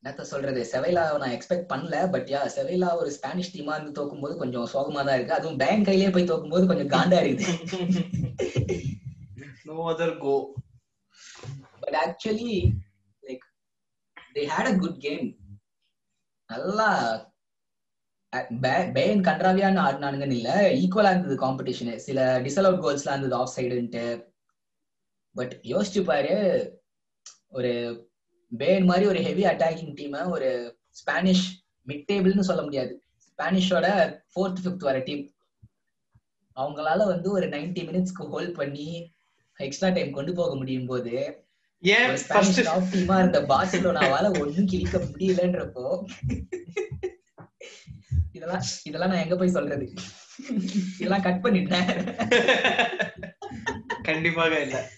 என்னத்த 0.00 0.24
சொல்றது? 0.30 0.60
செவைலா 0.72 1.04
நான் 1.22 1.34
எக்ஸ்பெக்ட் 1.36 1.70
பண்ணல 1.70 2.00
பட் 2.14 2.28
யா 2.32 2.40
செவைலா 2.56 2.88
ஒரு 3.02 3.10
ஸ்பானிஷ் 3.14 3.52
டீமா 3.54 3.76
இருந்து 3.76 3.96
தோக்கும் 3.98 4.22
போது 4.24 4.34
கொஞ்சம் 4.42 4.66
சோகமா 4.74 5.00
தான் 5.06 5.16
இருக்கு. 5.18 5.36
அதுவும் 5.38 5.60
பேங்க் 5.62 5.88
கையிலேயே 5.88 6.10
போய் 6.16 6.28
தோக்கும் 6.32 6.54
போது 6.54 6.68
கொஞ்சம் 6.72 6.92
காண்டா 6.96 7.20
இருக்குது. 7.24 7.54
No 9.68 9.78
other 9.92 10.14
go 10.24 10.34
but 11.84 11.98
actually 12.02 12.58
like 13.28 13.46
they 14.36 14.44
had 14.54 14.70
a 14.72 14.76
good 14.84 15.00
game 15.06 15.26
நல்லா 16.50 16.90
பேன் 18.92 19.20
கன்றாவியான்னு 19.24 19.80
ஆடினானுங்கன்னு 19.80 20.36
இல்ல. 20.36 20.50
ஈக்குவலா 20.74 21.10
இருந்தது 21.10 21.36
காம்படிஷன் 21.36 21.96
சில 22.06 22.18
டிசலவுட் 22.40 22.82
கோல்ஸ்லாம் 22.84 23.14
இருந்தது 23.14 23.34
ஆஃப் 23.34 23.54
சைடுன்ட்டு 23.56 24.04
பட் 25.36 25.54
யோசிச்சு 25.64 26.00
பாரு 26.04 26.34
ஒரு 27.48 27.70
பேன் 28.52 28.84
மாதிரி 28.84 29.06
ஒரு 29.06 29.20
ஹெவி 29.22 29.44
அட்டாக்கிங் 29.44 29.94
டீமை 29.98 30.20
ஒரு 30.30 30.48
ஸ்பானிஷ் 30.90 31.46
மிட் 31.86 32.06
டேபிள்னு 32.08 32.40
சொல்ல 32.40 32.62
முடியாது. 32.62 32.92
ஸ்பானிஷோட 33.26 33.86
ஃபோர்த் 34.30 34.60
ஃபிஃப்த் 34.62 34.86
வர 34.88 34.98
டீம் 34.98 35.24
அவங்களால 36.56 37.06
வந்து 37.06 37.28
ஒரு 37.30 37.46
90 37.48 37.82
மினிட்ஸ்க்கு 37.88 38.28
ஹோல்ட் 38.28 38.54
பண்ணி 38.54 38.86
எக்ஸ்ட்ரா 39.60 39.88
டைம் 39.88 40.12
கொண்டு 40.12 40.32
போக 40.32 40.54
முடியும் 40.54 40.86
போது 40.86 41.14
ஸ்பானிஷ் 42.22 42.62
டாப் 42.64 42.90
டீமா 42.92 43.16
இருந்த 43.18 43.40
பார்சிலோனாவால 43.48 44.26
ஒண்ணும் 44.40 44.70
கிழிக்க 44.72 44.98
முடியலன்றப்போ 45.04 45.86
இதெல்லாம் 48.32 48.62
இதெல்லாம் 48.84 49.10
நான் 49.10 49.24
எங்க 49.26 49.36
போய் 49.36 49.56
சொல்றது? 49.58 49.92
இதெல்லாம் 50.98 51.22
கட் 51.22 51.44
பண்ணிட்டேன். 51.44 51.90
கண்டிப்பாக 54.02 54.62
இல்ல. 54.66 54.90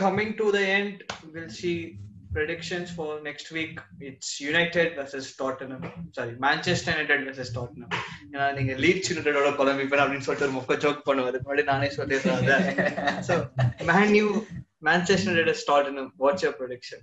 Coming 0.00 0.34
to 0.36 0.50
the 0.50 0.58
end 0.78 1.02
will 1.34 1.48
see 1.48 1.92
predictions 2.36 2.90
for 2.96 3.20
next 3.24 3.50
week. 3.52 3.80
It's 4.00 4.28
united 4.40 4.94
versus 4.98 5.36
tottenham. 5.40 5.82
Sorry 6.16 6.34
manchester 6.44 6.92
united 6.96 7.20
versus 7.26 7.50
tottenham. 7.56 7.90
ஏன்னா 8.32 8.52
நீங்க 8.58 8.72
லீட்ஸ் 8.72 9.10
யுனைடடோட 9.10 9.48
குழம்பிப்பேன் 9.58 10.02
அப்படின்னு 10.02 10.26
சொல்லிட்டு 10.26 10.46
ஒரு 10.48 10.54
மொக்க 10.58 10.78
ஜோக் 10.84 11.02
பண்ணுவாரு. 11.08 11.38
முன்னாடி 11.46 11.62
நானே 11.62 11.86
சொல்லிடுறேன் 11.86 13.20
so 13.20 13.36
man 13.90 14.14
u 14.22 14.46
manchester 14.80 15.32
united 15.34 15.58
tottenham. 15.70 16.08
What's 16.18 16.42
your 16.46 16.54
prediction? 16.60 17.00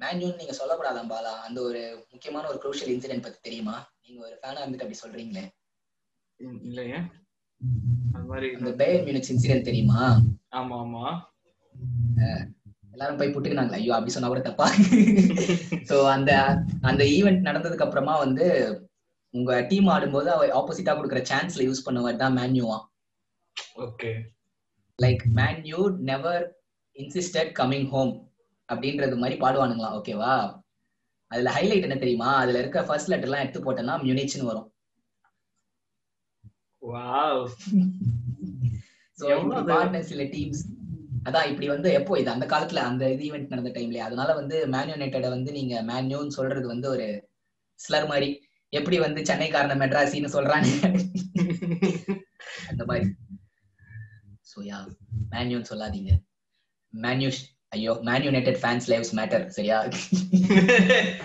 மேன்யூன் 0.00 0.40
நீங்க 0.40 0.54
சொல்லக்கூடாதான் 0.60 1.12
பாலா. 1.12 1.34
அந்த 1.48 1.60
ஒரு 1.62 2.06
முக்கியமான 2.10 2.48
ஒரு 2.48 2.60
குரூஷியல் 2.64 2.92
இன்சிடென்ட் 2.94 3.26
பத்தி 3.26 3.38
தெரியுமா? 3.42 3.92
நீங்க 4.14 4.26
ஒரு 4.26 4.36
ஃபேனா 4.40 4.60
இருந்துட்டு 4.60 4.84
அப்படி 4.84 4.98
சொல்றீங்களே? 4.98 5.44
இல்ல- 6.40 6.60
இல்லையே 6.62 6.98
அது 8.14 8.26
மாதிரி 8.26 8.48
அந்த 8.56 8.70
பேயர் 8.80 9.04
மியூனிச் 9.06 9.30
இன்சிடென்ட் 9.32 9.68
தெரியுமா? 9.68 10.00
ஆமா 10.52 10.76
ஆமா. 10.82 11.04
எல்லாரும் 12.92 13.18
போய் 13.18 13.32
புட்டுக்குனாங்களா. 13.32 13.78
ஐயோ 13.78 13.94
அப்படி 13.94 14.12
சொன்னா 14.12 14.28
கூட 14.28 14.42
தப்பா? 14.42 14.66
சோ 15.90 15.96
அந்த 16.12 16.30
அந்த 16.82 17.02
ஈவெண்ட் 17.16 17.46
நடந்ததுக்கு 17.46 17.86
அப்புறமா 17.86 18.14
வந்து 18.18 18.46
உங்க 19.34 19.60
டீம் 19.62 19.88
ஆடும்போது 19.88 20.28
அவ 20.30 20.46
ஆப்போசிட்டா 20.58 20.92
கொடுக்குற 20.94 21.22
சான்ஸ்ல 21.30 21.66
யூஸ் 21.66 21.86
பண்ணவர் 21.86 22.16
தான் 22.16 22.36
மேன்யூவா 22.38 22.78
okay 23.82 24.12
like 24.98 25.24
Man U 25.36 25.80
never 26.04 26.44
insisted 26.96 27.52
coming 27.58 27.88
home 27.88 28.14
அப்படின்றது 28.68 29.16
மாதிரி 29.16 29.38
பாடுவானுங்களாம். 29.40 29.96
ஓகேவா 29.98 30.34
அதுல 31.34 31.52
ஹைலைட் 31.56 31.86
என்ன 31.88 31.98
தெரியுமா? 32.02 32.30
அதுல 32.42 32.60
இருக்க 32.62 32.82
ஃபர்ஸ்ட் 32.88 33.10
லெட்டர் 33.12 33.28
எல்லாம் 33.30 33.44
எடுத்து 33.44 33.64
போட்டோம்னா 33.66 33.96
மியூனிச்னு 34.04 34.50
வரும். 34.50 34.68
வாவ் 36.82 37.42
சோ 39.18 39.26
சில 40.12 40.24
டீம்ஸ் 40.34 40.62
அதான் 41.28 41.48
இப்படி 41.50 41.66
வந்து 41.72 41.88
எப்போ 41.98 42.14
இது? 42.20 42.30
அந்த 42.32 42.46
காலத்துல 42.46 42.82
அந்த 42.88 43.04
இது 43.12 43.22
ஈவெண்ட் 43.28 43.52
நடந்த 43.52 43.70
டைம்லயே 43.76 44.02
அதனால 44.06 44.30
வந்து 44.40 44.56
மேன் 44.74 44.90
யுனைடெட 44.92 45.28
வந்து 45.34 45.50
நீங்க 45.58 45.74
மேன்யூன்னு 45.90 46.36
சொல்றது 46.38 46.66
வந்து 46.72 46.88
ஒரு 46.94 47.06
ஸ்லர் 47.80 48.08
மாதிரி. 48.10 48.28
எப்படி 48.72 48.96
வந்து 49.04 49.20
சென்னைக்காரன 49.28 49.76
மெட்ராசின்னு 49.82 50.34
சொல்றாங்க 50.36 50.68
அந்த 52.70 52.82
மாதிரி. 52.90 53.06
சோ 54.50 54.58
யா 54.70 54.78
மேன்யூன்னு 55.32 55.70
சொல்லாதீங்க. 55.72 56.12
மேன்யூ 56.92 57.30
ஐயோ 57.76 57.92
Man 58.08 58.26
United 58.28 58.58
fans 58.62 58.88
lives 58.92 59.14
matter 59.18 59.44
சரியா? 59.56 59.78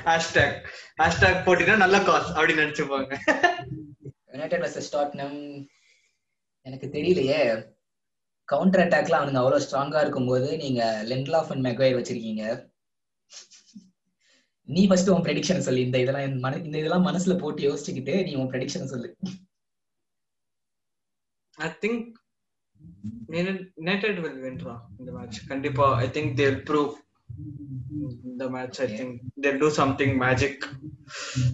ஹேஷ்டாக் 0.09 0.55
ஹேஷ்டாக் 1.01 1.43
போட்டீங்கன்னா 1.47 1.83
நல்ல 1.85 1.97
காஸ் 2.09 2.29
அப்படின்னு 2.37 2.63
நினைச்சுப்பாங்க. 2.65 3.11
யுனைடெட் 4.33 4.63
வர்சஸ் 4.65 4.93
டாட்னம் 4.95 5.37
எனக்கு 6.67 6.87
தெரியலையே. 6.95 7.41
கவுண்டர் 8.49 8.83
அட்டாக்ல 8.83 9.17
அவனுங்க 9.19 9.41
அவ்வளவு 9.41 9.63
ஸ்ட்ராங்கா 9.65 10.01
இருக்கும்போது 10.03 10.49
நீங்க 10.63 10.81
லென்ட்லாஃப் 11.11 11.51
அண்ட் 11.53 11.65
மெக்வைர் 11.67 11.97
வச்சிருக்கீங்க. 11.97 12.43
நீ 14.75 14.81
ஃபர்ஸ்ட் 14.89 15.11
உன் 15.13 15.25
ப்ரெடிக்ஷன் 15.27 15.65
சொல்லு. 15.67 15.85
இந்த 15.87 15.97
இதெல்லாம் 16.03 16.39
மன 16.45 16.57
இந்த 16.65 16.75
இதெல்லாம் 16.81 17.05
மனசுல 17.09 17.35
போட்டு 17.43 17.61
யோசிச்சுக்கிட்டு 17.67 18.15
நீ 18.27 18.33
உன் 18.41 18.51
ப்ரெடிக்ஷன் 18.53 18.91
சொல்லு. 18.93 19.09
ஐ 21.57 21.69
திங்க் 21.83 22.03
யுனைடெட் 23.31 24.19
வில் 24.19 24.39
வின்ரா 24.43 24.75
இந்த 24.99 25.09
மேட்ச் 25.11 25.39
கண்டிப்பா 25.47 25.87
I 25.97 26.07
think 26.15 26.31
they 26.39 26.45
will 26.49 26.63
prove 26.69 26.91
இந்த 28.29 28.45
match 28.49 28.79
I 28.81 28.89
think 28.93 29.15
they 29.45 29.51
do 29.57 29.69
something 29.79 30.15
magic 30.23 30.63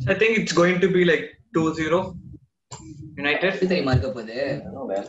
I 0.05 0.15
think 0.15 0.37
it's 0.39 0.57
going 0.59 0.79
to 0.79 0.89
be 0.95 1.03
like 1.11 1.25
two 1.51 1.63
zero 1.79 1.99
United 3.17 3.49
எப்படி 3.49 3.67
தெரியுமா 3.67 3.91
இருக்க 3.91 4.09
போகுது? 4.09 4.37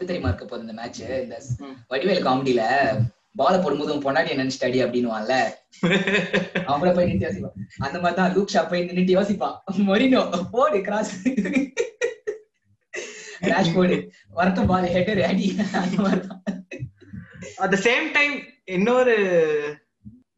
தெரியுமா 0.02 0.28
இருக்க 0.28 0.44
போகுது 0.44 0.64
இந்த 0.66 0.74
மேட்ச் 0.80 1.00
இந்த 1.20 1.36
ம். 1.64 1.76
வடிவேல் 1.90 2.26
காமெடியில 2.26 2.62
பால 3.40 3.54
போடும்போது 3.58 3.94
பொண்டாட்டி 4.04 4.36
நினைச்சு 4.36 4.56
ஸ்டடி 4.56 4.78
அப்படின்னுவான்ல. 4.84 5.34
அவன் 6.66 6.80
கூட 6.82 6.90
போய் 6.92 7.08
நின்று 7.08 7.26
யோசிப்பான். 7.26 7.56
அந்த 7.78 7.96
மாதிரி 7.98 8.18
தான் 8.20 8.32
லூக் 8.36 8.54
ஷா 8.54 8.62
போய் 8.70 8.86
நின்னுட்டு 8.86 9.16
யோசிப்பான். 9.16 9.56
மொரினோ 9.88 10.22
போடு 10.54 10.78
கிராஸ் 10.86 11.12
ரேஷ் 13.52 13.74
போடு 13.76 13.96
வரட்டும் 14.38 14.70
பால் 14.72 14.92
ஹெட்டர் 14.96 15.22
அடி 15.30 15.48
அந்த 15.82 15.96
மாதிரி 16.04 16.20
தான் 16.28 16.42
அட் 17.64 17.74
த 17.74 17.78
சேம் 17.88 18.06
டைம் 18.18 18.34
இன்னொரு 18.76 19.16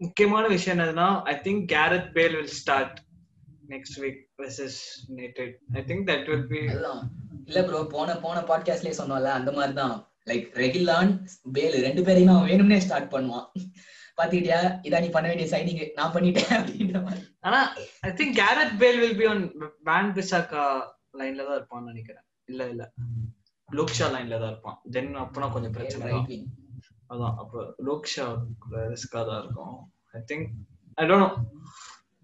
முக்கியமான 0.05 0.45
விஷயம் 0.55 0.75
என்னதுன்னா 0.77 1.09
I 1.33 1.37
think 1.47 1.63
Gareth 1.75 2.11
Bale 2.17 2.37
will 2.39 2.57
start 2.63 2.99
next 3.75 3.99
week 4.05 4.21
versus 4.43 4.81
United 5.09 5.55
I 5.81 5.83
think 5.89 6.05
that 6.11 6.29
will 6.33 6.49
be 6.53 6.61
இல்ல 7.49 7.61
ப்ரோ 7.69 7.81
போன 7.97 8.15
போன 8.25 8.39
பாட்காஸ்ட்லயே 8.51 8.99
சொன்னோம்ல 9.01 9.33
அந்த 9.39 9.51
மாதிரி 9.59 9.75
தான் 9.83 9.95
லைக் 10.31 10.47
ரெகிலான் 10.63 11.13
பேல் 11.57 11.77
ரெண்டு 11.87 12.03
பேரையும் 12.07 12.33
அவன் 12.35 12.49
வேணும்னே 12.51 12.79
ஸ்டார்ட் 12.87 13.13
பண்ணுவான். 13.15 13.47
பாத்துக்கிட்டியா 14.19 14.61
இதான் 14.87 15.05
நீ 15.05 15.09
பண்ண 15.15 15.27
வேண்டிய 15.31 15.49
சைனிங் 15.53 15.83
நான் 15.99 16.15
பண்ணிட்டேன் 16.15 16.55
அப்படின்ற 16.59 17.01
மாதிரி. 17.07 17.23
ஆனா 17.47 17.59
I 18.07 18.11
think 18.19 18.39
Gareth 18.41 18.75
Bale 18.83 19.01
will 19.03 19.19
be 19.21 19.27
on 19.33 19.43
Wan 19.91 20.11
Bissaka 20.17 20.65
லைன்ல 21.21 21.47
தான் 21.49 21.59
இருப்பான்னு 21.59 21.91
நினைக்கிறேன். 21.93 22.25
இல்ல 22.49 22.63
இல்ல. 22.73 22.83
லோக்ஷா 23.69 24.07
லைன்ல 24.15 24.37
தான் 24.43 24.53
இருப்பான். 24.53 24.79
தென் 24.95 25.13
அப்பனா 25.25 25.49
கொஞ்சம் 25.55 25.75
பிரச்சனை 25.77 26.13
அதான். 27.13 27.35
அப்ப 27.43 27.55
லோக்ஷா 27.89 28.27
ரிஸ்கா 28.93 29.21
தான் 29.29 29.41
இருக்கும். 29.43 29.75
I 30.15 30.21
think 30.31 30.47
I 30.99 31.07
don't 31.11 31.25
know 31.25 31.31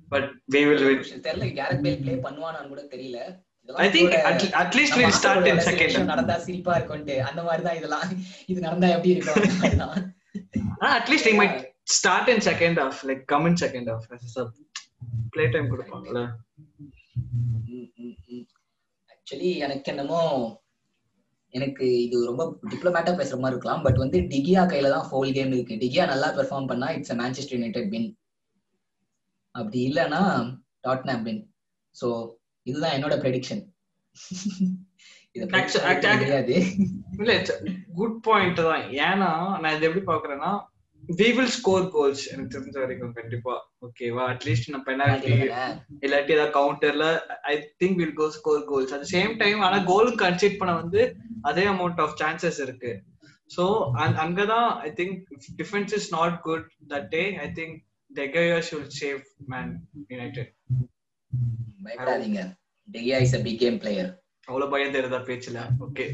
but 0.08 0.28
will 0.68 0.82
win 0.88 0.98
தெரியல 1.26 1.46
கேரட் 1.58 1.82
பேல் 1.84 2.00
ப்ளே 2.02 2.14
பண்ணுவானான்னு 2.26 2.72
கூட 2.72 2.82
தெரியல. 2.94 3.18
i 3.68 3.88
think 3.94 4.08
கூட 4.08 4.18
at, 4.30 4.42
at 4.62 4.72
least 4.78 4.92
நம்ம 4.92 5.02
we'll 5.02 5.16
start 5.20 5.44
in 5.50 5.56
ஆஸ்திரேலியால 5.56 5.62
சில 5.62 5.70
second. 5.70 5.88
விஷயம் 5.90 6.10
நடந்தா 6.12 6.37
சிரிப்பா 6.46 6.72
இருக்கும்ட்டு. 6.78 7.16
அந்த 7.28 7.40
மாதிரி 7.48 7.62
தான் 7.68 7.78
இதெல்லாம். 7.80 8.08
இது 8.52 8.58
நடந்தா 8.66 8.88
எப்படி 8.96 9.14
இருக்கும் 9.14 9.40
அந்த 9.42 9.54
மாதிரி 9.62 9.78
தான். 9.84 9.94
ah, 10.84 10.92
at 11.00 11.08
least 11.10 11.24
they 11.28 11.37
might 11.42 11.56
start 11.98 12.26
in 12.32 12.40
second 12.50 12.76
half 12.82 12.96
like 13.10 13.22
come 13.32 13.46
in 13.46 13.56
actually 19.34 19.52
எனக்கு 19.66 19.90
என்னமோ 19.92 20.20
எனக்கு 21.54 21.84
இது 22.04 22.16
ரொம்ப 22.28 22.42
டிப்ளமேட்டா 22.70 23.12
பேசுற 23.18 23.36
மாதிரி 23.42 23.54
இருக்கலாம். 23.54 23.82
பட் 23.86 23.98
வந்து 24.02 24.18
டிகியா 24.32 24.62
கையில 24.70 24.90
தான் 24.94 25.06
ஃபோல் 25.08 25.30
கேம் 25.36 25.52
இருக்கு. 25.54 25.74
டிகியா 25.82 26.04
நல்லா 26.12 26.28
பெர்ஃபார்ம் 26.38 26.68
பண்ணா 26.70 26.88
இட்ஸ் 26.96 27.14
மேன்செஸ்டர் 27.20 27.56
யுனைடெட் 27.58 27.90
வின் 27.94 28.08
அப்படி 29.54 29.78
இல்லைன்னா 29.88 30.20
டாட்னாம் 30.86 31.24
வின் 31.26 31.42
சோ 31.94 32.08
இதுதான் 32.66 32.94
என்னோட 32.96 33.16
ப்ரெடிக்ஷன் 33.24 33.62
குட் 37.98 38.18
பாயிண்ட் 38.26 38.60
தான். 38.68 38.84
ஏன்னா 39.06 39.30
நான் 39.62 39.74
இது 39.76 39.86
எப்படி 39.88 40.04
பாக்குறேன்னா 40.12 40.50
we 41.08 41.32
will 41.36 41.48
score 41.54 41.82
goals 41.94 42.20
எனக்கு 42.32 42.52
தெரிஞ்ச 42.54 42.76
வரைக்கும் 42.82 43.14
கண்டிப்பா. 43.18 43.54
ஓகேவா 43.86 44.22
அட்லீஸ்ட் 44.32 44.68
நம்ம 44.72 44.84
பெனால்டி 44.88 45.32
இல்லாட்டி 46.04 46.34
ஏதாவது 46.36 46.54
கவுண்டர்ல 46.58 47.06
I 47.52 47.54
think 47.82 47.98
will 48.00 48.14
go 48.20 48.26
score 48.36 48.62
goals 48.70 48.92
at 48.96 49.06
same 49.14 49.32
time 49.42 49.60
ஆனா 49.66 49.78
கோலும் 49.90 50.18
கன்சிட் 50.22 50.58
பண்ண 50.60 50.74
வந்து 50.82 51.02
அதே 51.50 51.64
அமௌண்ட் 51.72 52.00
ஆஃப் 52.04 52.14
சான்சஸ் 52.22 52.60
இருக்கு. 52.66 52.92
சோ 53.50 53.64
அங்கதான் 54.24 54.68
I 54.86 54.90
think 55.00 55.16
defence 55.60 55.94
is 55.98 56.08
not 56.18 56.38
good 56.48 56.68
that 56.92 57.08
day 57.16 57.24
I 57.46 57.48
think 57.58 57.76
De 58.10 58.58
Gea 58.70 58.88
should 59.00 59.20
save 59.54 59.72
Man 60.14 60.52
பயப்படாதீங்க. 61.86 62.42
De 62.88 63.18
Gea 63.26 63.36
a 63.40 63.42
big 63.48 63.58
game 63.64 63.78
player. 63.84 64.08
அவ்வளவு 64.48 64.72
பயம் 64.72 64.94
தெரியுதா 64.96 65.20
பேச்சுல. 65.28 65.58
ஓகே 65.86 66.06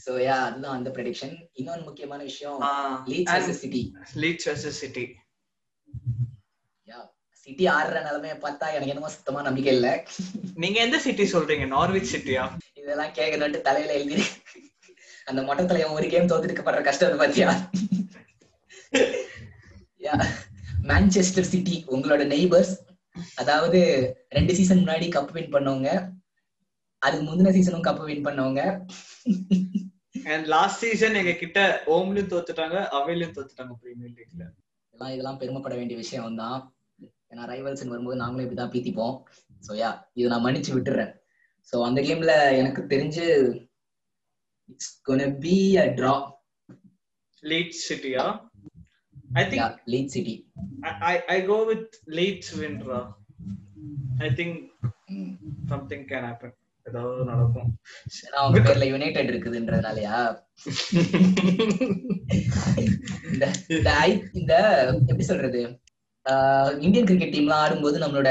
சோ 0.00 0.12
யா 0.22 0.36
அதுதான் 0.46 0.76
அந்த 0.76 0.90
ப்ரெடிக்ஷன் 0.96 1.32
இன்னொன்னு 1.56 1.88
முக்கியமான 1.88 2.20
விஷயம் 2.28 2.58
Leeds 3.10 3.32
versus 3.34 3.62
City 3.62 3.82
Leeds 4.22 4.48
versus 4.48 4.80
City 4.82 5.04
yeah 6.88 6.98
City 7.46 7.64
ஆடுற 7.74 7.98
நிலைமைய 8.06 8.34
பார்த்தா 8.42 8.66
எனக்கு 8.72 8.92
என்னமோ 8.94 9.12
சுத்தமா 9.14 9.40
நம்பிக்கை 9.42 9.72
இல்ல. 9.74 9.88
நீங்க 10.56 10.78
எந்த 10.80 10.98
சிட்டி 11.04 11.24
சொல்றீங்க? 11.32 11.66
நார்விச் 11.68 12.12
சிட்டியா 12.12 12.42
இதெல்லாம் 12.80 13.14
கேட்கணும்ட்டு 13.18 13.60
தலையில 13.62 13.96
எழுதி 13.98 14.24
அந்த 15.26 15.40
மொட்டை 15.42 15.64
தலைவன் 15.64 15.96
ஒரு 15.96 16.06
கேம் 16.08 16.30
தோத்துட்டு 16.30 16.66
படுற 16.68 16.82
கஷ்டம் 16.82 17.22
பாத்தியா? 17.22 17.50
யா 20.00 20.14
மான்செஸ்டர் 20.88 21.50
சிட்டி 21.50 21.76
உங்களோட 21.94 22.22
நெய்பர்ஸ் 22.26 22.72
அதாவது 23.36 23.80
ரெண்டு 24.30 24.52
சீசன் 24.54 24.80
முன்னாடி 24.82 25.06
கப் 25.10 25.32
வின் 25.32 25.52
பண்ணவங்க. 25.54 25.88
அதுக்கு 27.02 27.24
முந்தின 27.26 27.52
சீசனும் 27.56 27.86
கப் 27.86 28.04
வின் 28.06 28.26
பண்ணவங்க. 28.26 28.62
அண்ட் 30.26 30.46
லாஸ்ட் 30.48 30.82
சீசன் 30.84 31.18
எங்க 31.20 31.32
கிட்ட 31.34 31.60
ஓம்லயும் 31.94 32.32
தோத்துட்டாங்க 32.32 32.76
அவையிலும் 32.96 33.36
தோத்துட்டாங்க 33.36 33.74
பிரீமியர் 33.82 34.14
லீக்ல 34.16 34.42
இதெல்லாம் 34.94 35.14
இதெல்லாம் 35.14 35.40
பெருமைப்பட 35.40 35.74
வேண்டிய 35.74 35.98
விஷயம் 35.98 36.40
தான் 36.42 36.58
ஏன்னா 37.30 37.44
ரைவல்ஸ் 37.50 37.92
வரும்போது 37.92 38.22
நாங்களும் 38.22 38.44
இப்படிதான் 38.46 38.74
பீத்திப்போம் 38.74 39.16
சோ 39.62 39.72
யா 39.76 39.90
இதை 40.14 40.28
நான் 40.30 40.44
மன்னிச்சு 40.44 40.72
விட்டுறேன். 40.76 41.10
சோ 41.72 41.76
அந்த 41.86 42.00
கேம்ல 42.00 42.32
எனக்கு 42.52 42.82
தெரிஞ்சு 42.86 43.26
it's 44.68 44.92
gonna 45.08 45.28
be 45.38 45.56
a 45.76 45.86
draw 45.98 46.14
Leeds 47.42 47.82
சிட்டியா 47.88 48.24
I 49.34 49.44
think 49.50 49.78
Leeds 49.92 50.12
City 50.14 50.34
I 51.04 51.14
I 51.28 51.38
go 51.46 51.58
with 51.64 51.88
Leeds 52.18 52.52
வின்ரா 52.60 53.00
I 54.20 54.30
think 54.34 54.58
something 55.70 56.06
can 56.10 56.26
happen 56.28 56.56
ஏதாவது 56.90 57.24
நடக்கும். 57.24 57.68
அவங்க 58.32 58.58
பேர்ல 58.58 58.86
யுனைடெட் 58.86 59.30
இருக்குதுன்றதுனாலயா? 59.30 60.16
இந்த 63.30 63.52
இந்த 64.32 64.54
எப்படி 65.06 65.22
சொல்றது? 65.22 65.62
ஆஹ் 66.30 66.80
இந்தியன் 66.80 67.06
கிரிக்கெட் 67.06 67.34
டீம்லாம் 67.34 67.62
ஆடும்போது 67.64 67.98
நம்மளோட 67.98 68.30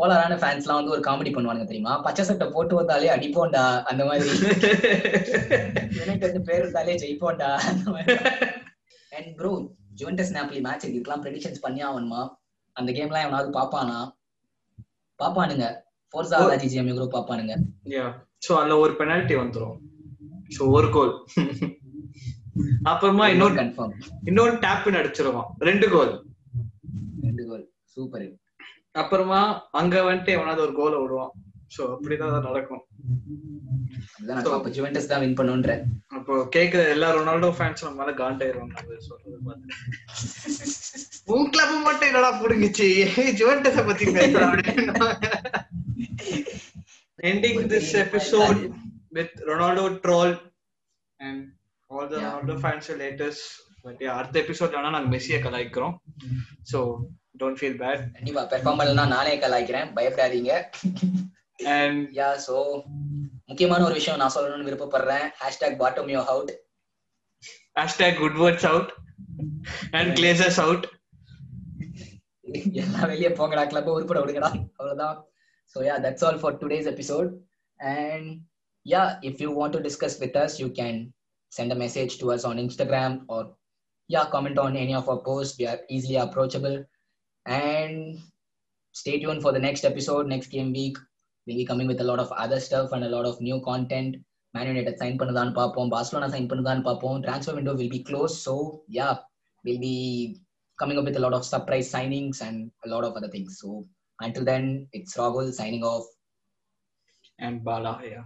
கோலாரான 0.00 0.34
ஃபேன்ஸ் 0.40 0.64
எல்லாம் 0.64 0.84
வந்து 0.84 0.90
ஒரு 0.90 1.00
காமெடி 1.00 1.32
பண்ணுவானுங்க 1.32 1.64
தெரியுமா? 1.64 1.98
பச்சை 1.98 2.24
சட்டை 2.24 2.48
போட்டு 2.48 2.74
வந்தாலே 2.74 3.08
அடிப்போண்டா 3.16 3.64
அந்த 3.82 4.04
மாதிரி. 4.04 4.28
யுனைடெட் 5.98 6.44
பேர் 6.44 6.58
இருந்தாலே 6.58 6.94
ஜெயிப்போண்டா 6.94 7.50
and 9.16 9.34
bro 9.36 9.52
Juventus 9.96 10.34
Napoli 10.36 10.60
match 10.60 10.86
இதுக்கெல்லாம் 10.86 11.22
ப்ரெடிக்ஷன்ஸ் 11.24 11.64
பண்ணி 11.64 11.80
ஆகணுமா? 11.84 12.20
அந்த 12.72 12.92
கேம்லாம் 12.92 13.24
எவனாவது 13.26 13.50
பாப்பானா? 13.58 13.98
பாப்பானுங்க. 15.18 15.66
ஃபோர்ஸா 16.14 16.38
ஜிஜிஎம் 16.62 16.94
குரூப் 16.96 17.16
பாப்பானுங்க 17.16 17.54
யா 17.96 18.06
சோ 18.46 18.52
அதுல 18.60 18.78
ஒரு 18.84 18.92
பெனால்டி 19.00 19.34
வந்துரும். 19.42 19.76
சோ 20.56 20.62
ஒரு 20.76 20.90
கோல் 20.96 21.12
அப்புறமா 22.90 23.24
இன்னொரு 23.32 23.54
கன்ஃபார்ம் 23.58 23.92
இன்னொரு 24.28 24.54
டேப் 24.64 24.88
அடிச்சிருவான். 25.00 25.50
ரெண்டு 25.68 25.86
கோல் 25.94 26.12
ரெண்டு 27.26 27.42
கோல் 27.50 27.64
சூப்பர் 27.94 28.26
அப்புறமா 29.02 29.40
அங்க 29.80 29.96
வந்துட்டு 30.08 30.34
எவனாவது 30.36 30.64
ஒரு 30.66 30.74
கோலை 30.78 30.98
விடுவான். 31.02 31.32
சோ 31.74 31.82
அப்படிதான் 31.94 32.46
நடக்கும். 32.48 32.82
அப்ப 34.56 34.70
ஜுவென்டஸ் 34.76 35.10
தான் 35.10 35.22
வின் 35.24 35.36
பண்ணுன்ற. 35.40 35.72
அப்போ 36.16 36.34
கேக்குற 36.56 36.80
எல்லா 36.94 37.08
ரொனால்டோ 37.16 37.50
ஃபேன்ஸ் 37.58 37.84
நம்ம 37.86 37.98
மேல 38.00 38.14
காண்டாயிருவாங்க 38.22 38.76
அது 38.82 38.98
சொல்றது 39.08 39.38
பார்த்து 39.46 39.76
உன் 41.34 41.50
கிளப் 41.54 41.74
மட்டும் 41.88 42.08
என்னடா 42.10 42.30
புடுங்குச்சு? 42.42 42.88
ஜுவென்டஸ 43.40 43.84
பத்தி 43.90 44.04
பேசுற 44.18 44.42
அப்படின்னு. 44.48 44.94
Ending 47.30 47.56
this 47.72 47.88
episode 48.04 48.60
with 49.16 49.32
Ronaldo 49.50 49.84
troll 50.04 50.32
and 51.20 51.40
all 51.90 52.06
the 52.12 52.18
Yeah. 52.20 52.28
Ronaldo 52.28 52.54
fans 52.64 52.88
will 52.90 53.02
hate 53.06 53.22
us. 53.30 53.40
But 53.84 53.96
yeah, 54.04 54.14
அடுத்த 54.18 54.36
எபிசோட் 54.44 54.74
வேணா 54.76 54.90
நாங்க 54.94 55.10
மெஸ்ஸிய 55.14 55.36
கலாய்க்கிறோம். 55.44 55.94
ஸோ 56.70 56.78
டோன்ட் 57.40 57.58
ஃபீல் 57.60 57.78
பேட் 57.82 58.02
கண்டிப்பா 58.16 58.42
பெர்ஃபார்ம் 58.52 58.80
பண்ணலாம் 58.80 59.12
நானே 59.14 59.32
கலாய்க்கிறேன். 59.44 59.88
பயப்படாதீங்க. 59.98 60.52
அண்ட் 61.76 62.00
யா 62.18 62.28
சோ 62.46 62.56
முக்கியமான 63.50 63.84
ஒரு 63.88 63.96
விஷயம் 63.98 64.20
நான் 64.22 64.34
சொல்லணும்னு 64.36 64.68
விருப்பப்படுறேன். 64.68 65.26
ஹேஷ்டாக் 65.42 65.80
பாட்டம் 65.82 66.10
யோ 66.14 66.22
out 66.34 66.52
hashtag 67.80 68.20
Woodward 68.42 68.68
out 68.72 68.92
and 69.98 70.12
Glazers 70.20 70.60
out 70.66 70.86
எல்லாம் 72.82 73.10
வெளியே 73.12 73.32
போங்கடா 73.40 73.64
கிளப் 73.72 73.90
உருப்பட 73.96 74.20
விடுங்கடா. 74.22 74.50
அவ்வளவுதான். 74.78 75.18
So 75.73 75.79
yeah 75.89 75.97
that's 76.05 76.25
all 76.27 76.39
for 76.43 76.57
today's 76.63 76.89
episode 76.93 77.29
and 77.95 78.29
yeah 78.85 79.03
if 79.29 79.41
you 79.45 79.49
want 79.59 79.75
to 79.77 79.81
discuss 79.89 80.17
with 80.23 80.37
us 80.45 80.57
you 80.63 80.69
can 80.81 80.99
send 81.51 81.71
a 81.71 81.75
message 81.75 82.17
to 82.17 82.31
us 82.31 82.43
on 82.43 82.57
Instagram 82.57 83.11
or 83.27 83.41
yeah, 84.09 84.25
comment 84.25 84.57
on 84.57 84.75
any 84.75 84.93
of 84.93 85.07
our 85.09 85.19
posts. 85.19 85.57
We 85.57 85.67
are 85.67 85.79
easily 85.89 86.17
approachable. 86.17 86.83
And 87.45 88.19
stay 88.95 89.19
tuned 89.19 89.41
for 89.41 89.51
the 89.51 89.59
next 89.59 89.85
episode, 89.85 90.27
next 90.27 90.47
game 90.47 90.71
week. 90.73 90.97
We'll 91.47 91.57
be 91.57 91.65
coming 91.65 91.87
with 91.87 92.01
a 92.01 92.03
lot 92.03 92.19
of 92.19 92.31
other 92.33 92.59
stuff 92.59 92.91
and 92.91 93.03
a 93.03 93.09
lot 93.09 93.25
of 93.25 93.39
new 93.39 93.61
content. 93.61 94.17
Man 94.53 94.67
United 94.67 94.95
sign 94.99 95.15
பண்ணதான் 95.19 95.55
பார்ப்போம் 95.57 95.89
Barcelona 95.89 96.27
sign 96.33 96.45
பண்ணதான் 96.51 96.83
பார்ப்போம் 96.87 97.17
transfer 97.25 97.55
window 97.57 97.73
will 97.79 97.91
be 97.95 98.01
closed 98.09 98.37
so 98.47 98.53
yeah 98.97 99.13
we'll 99.63 99.81
be 99.81 99.97
coming 100.79 100.97
up 100.99 101.05
with 101.07 101.17
a 101.17 101.23
lot 101.25 101.33
of 101.37 101.43
surprise 101.53 101.87
signings 101.95 102.37
and 102.45 102.57
a 102.85 102.89
lot 102.93 103.03
of 103.07 103.13
other 103.19 103.31
things 103.35 103.51
so 103.61 103.69
Until 104.20 104.44
then, 104.44 104.88
it's 104.92 105.16
Rahul 105.16 105.52
signing 105.52 105.82
off. 105.82 106.06
And 107.38 107.64
Bala 107.64 108.00
here. 108.02 108.24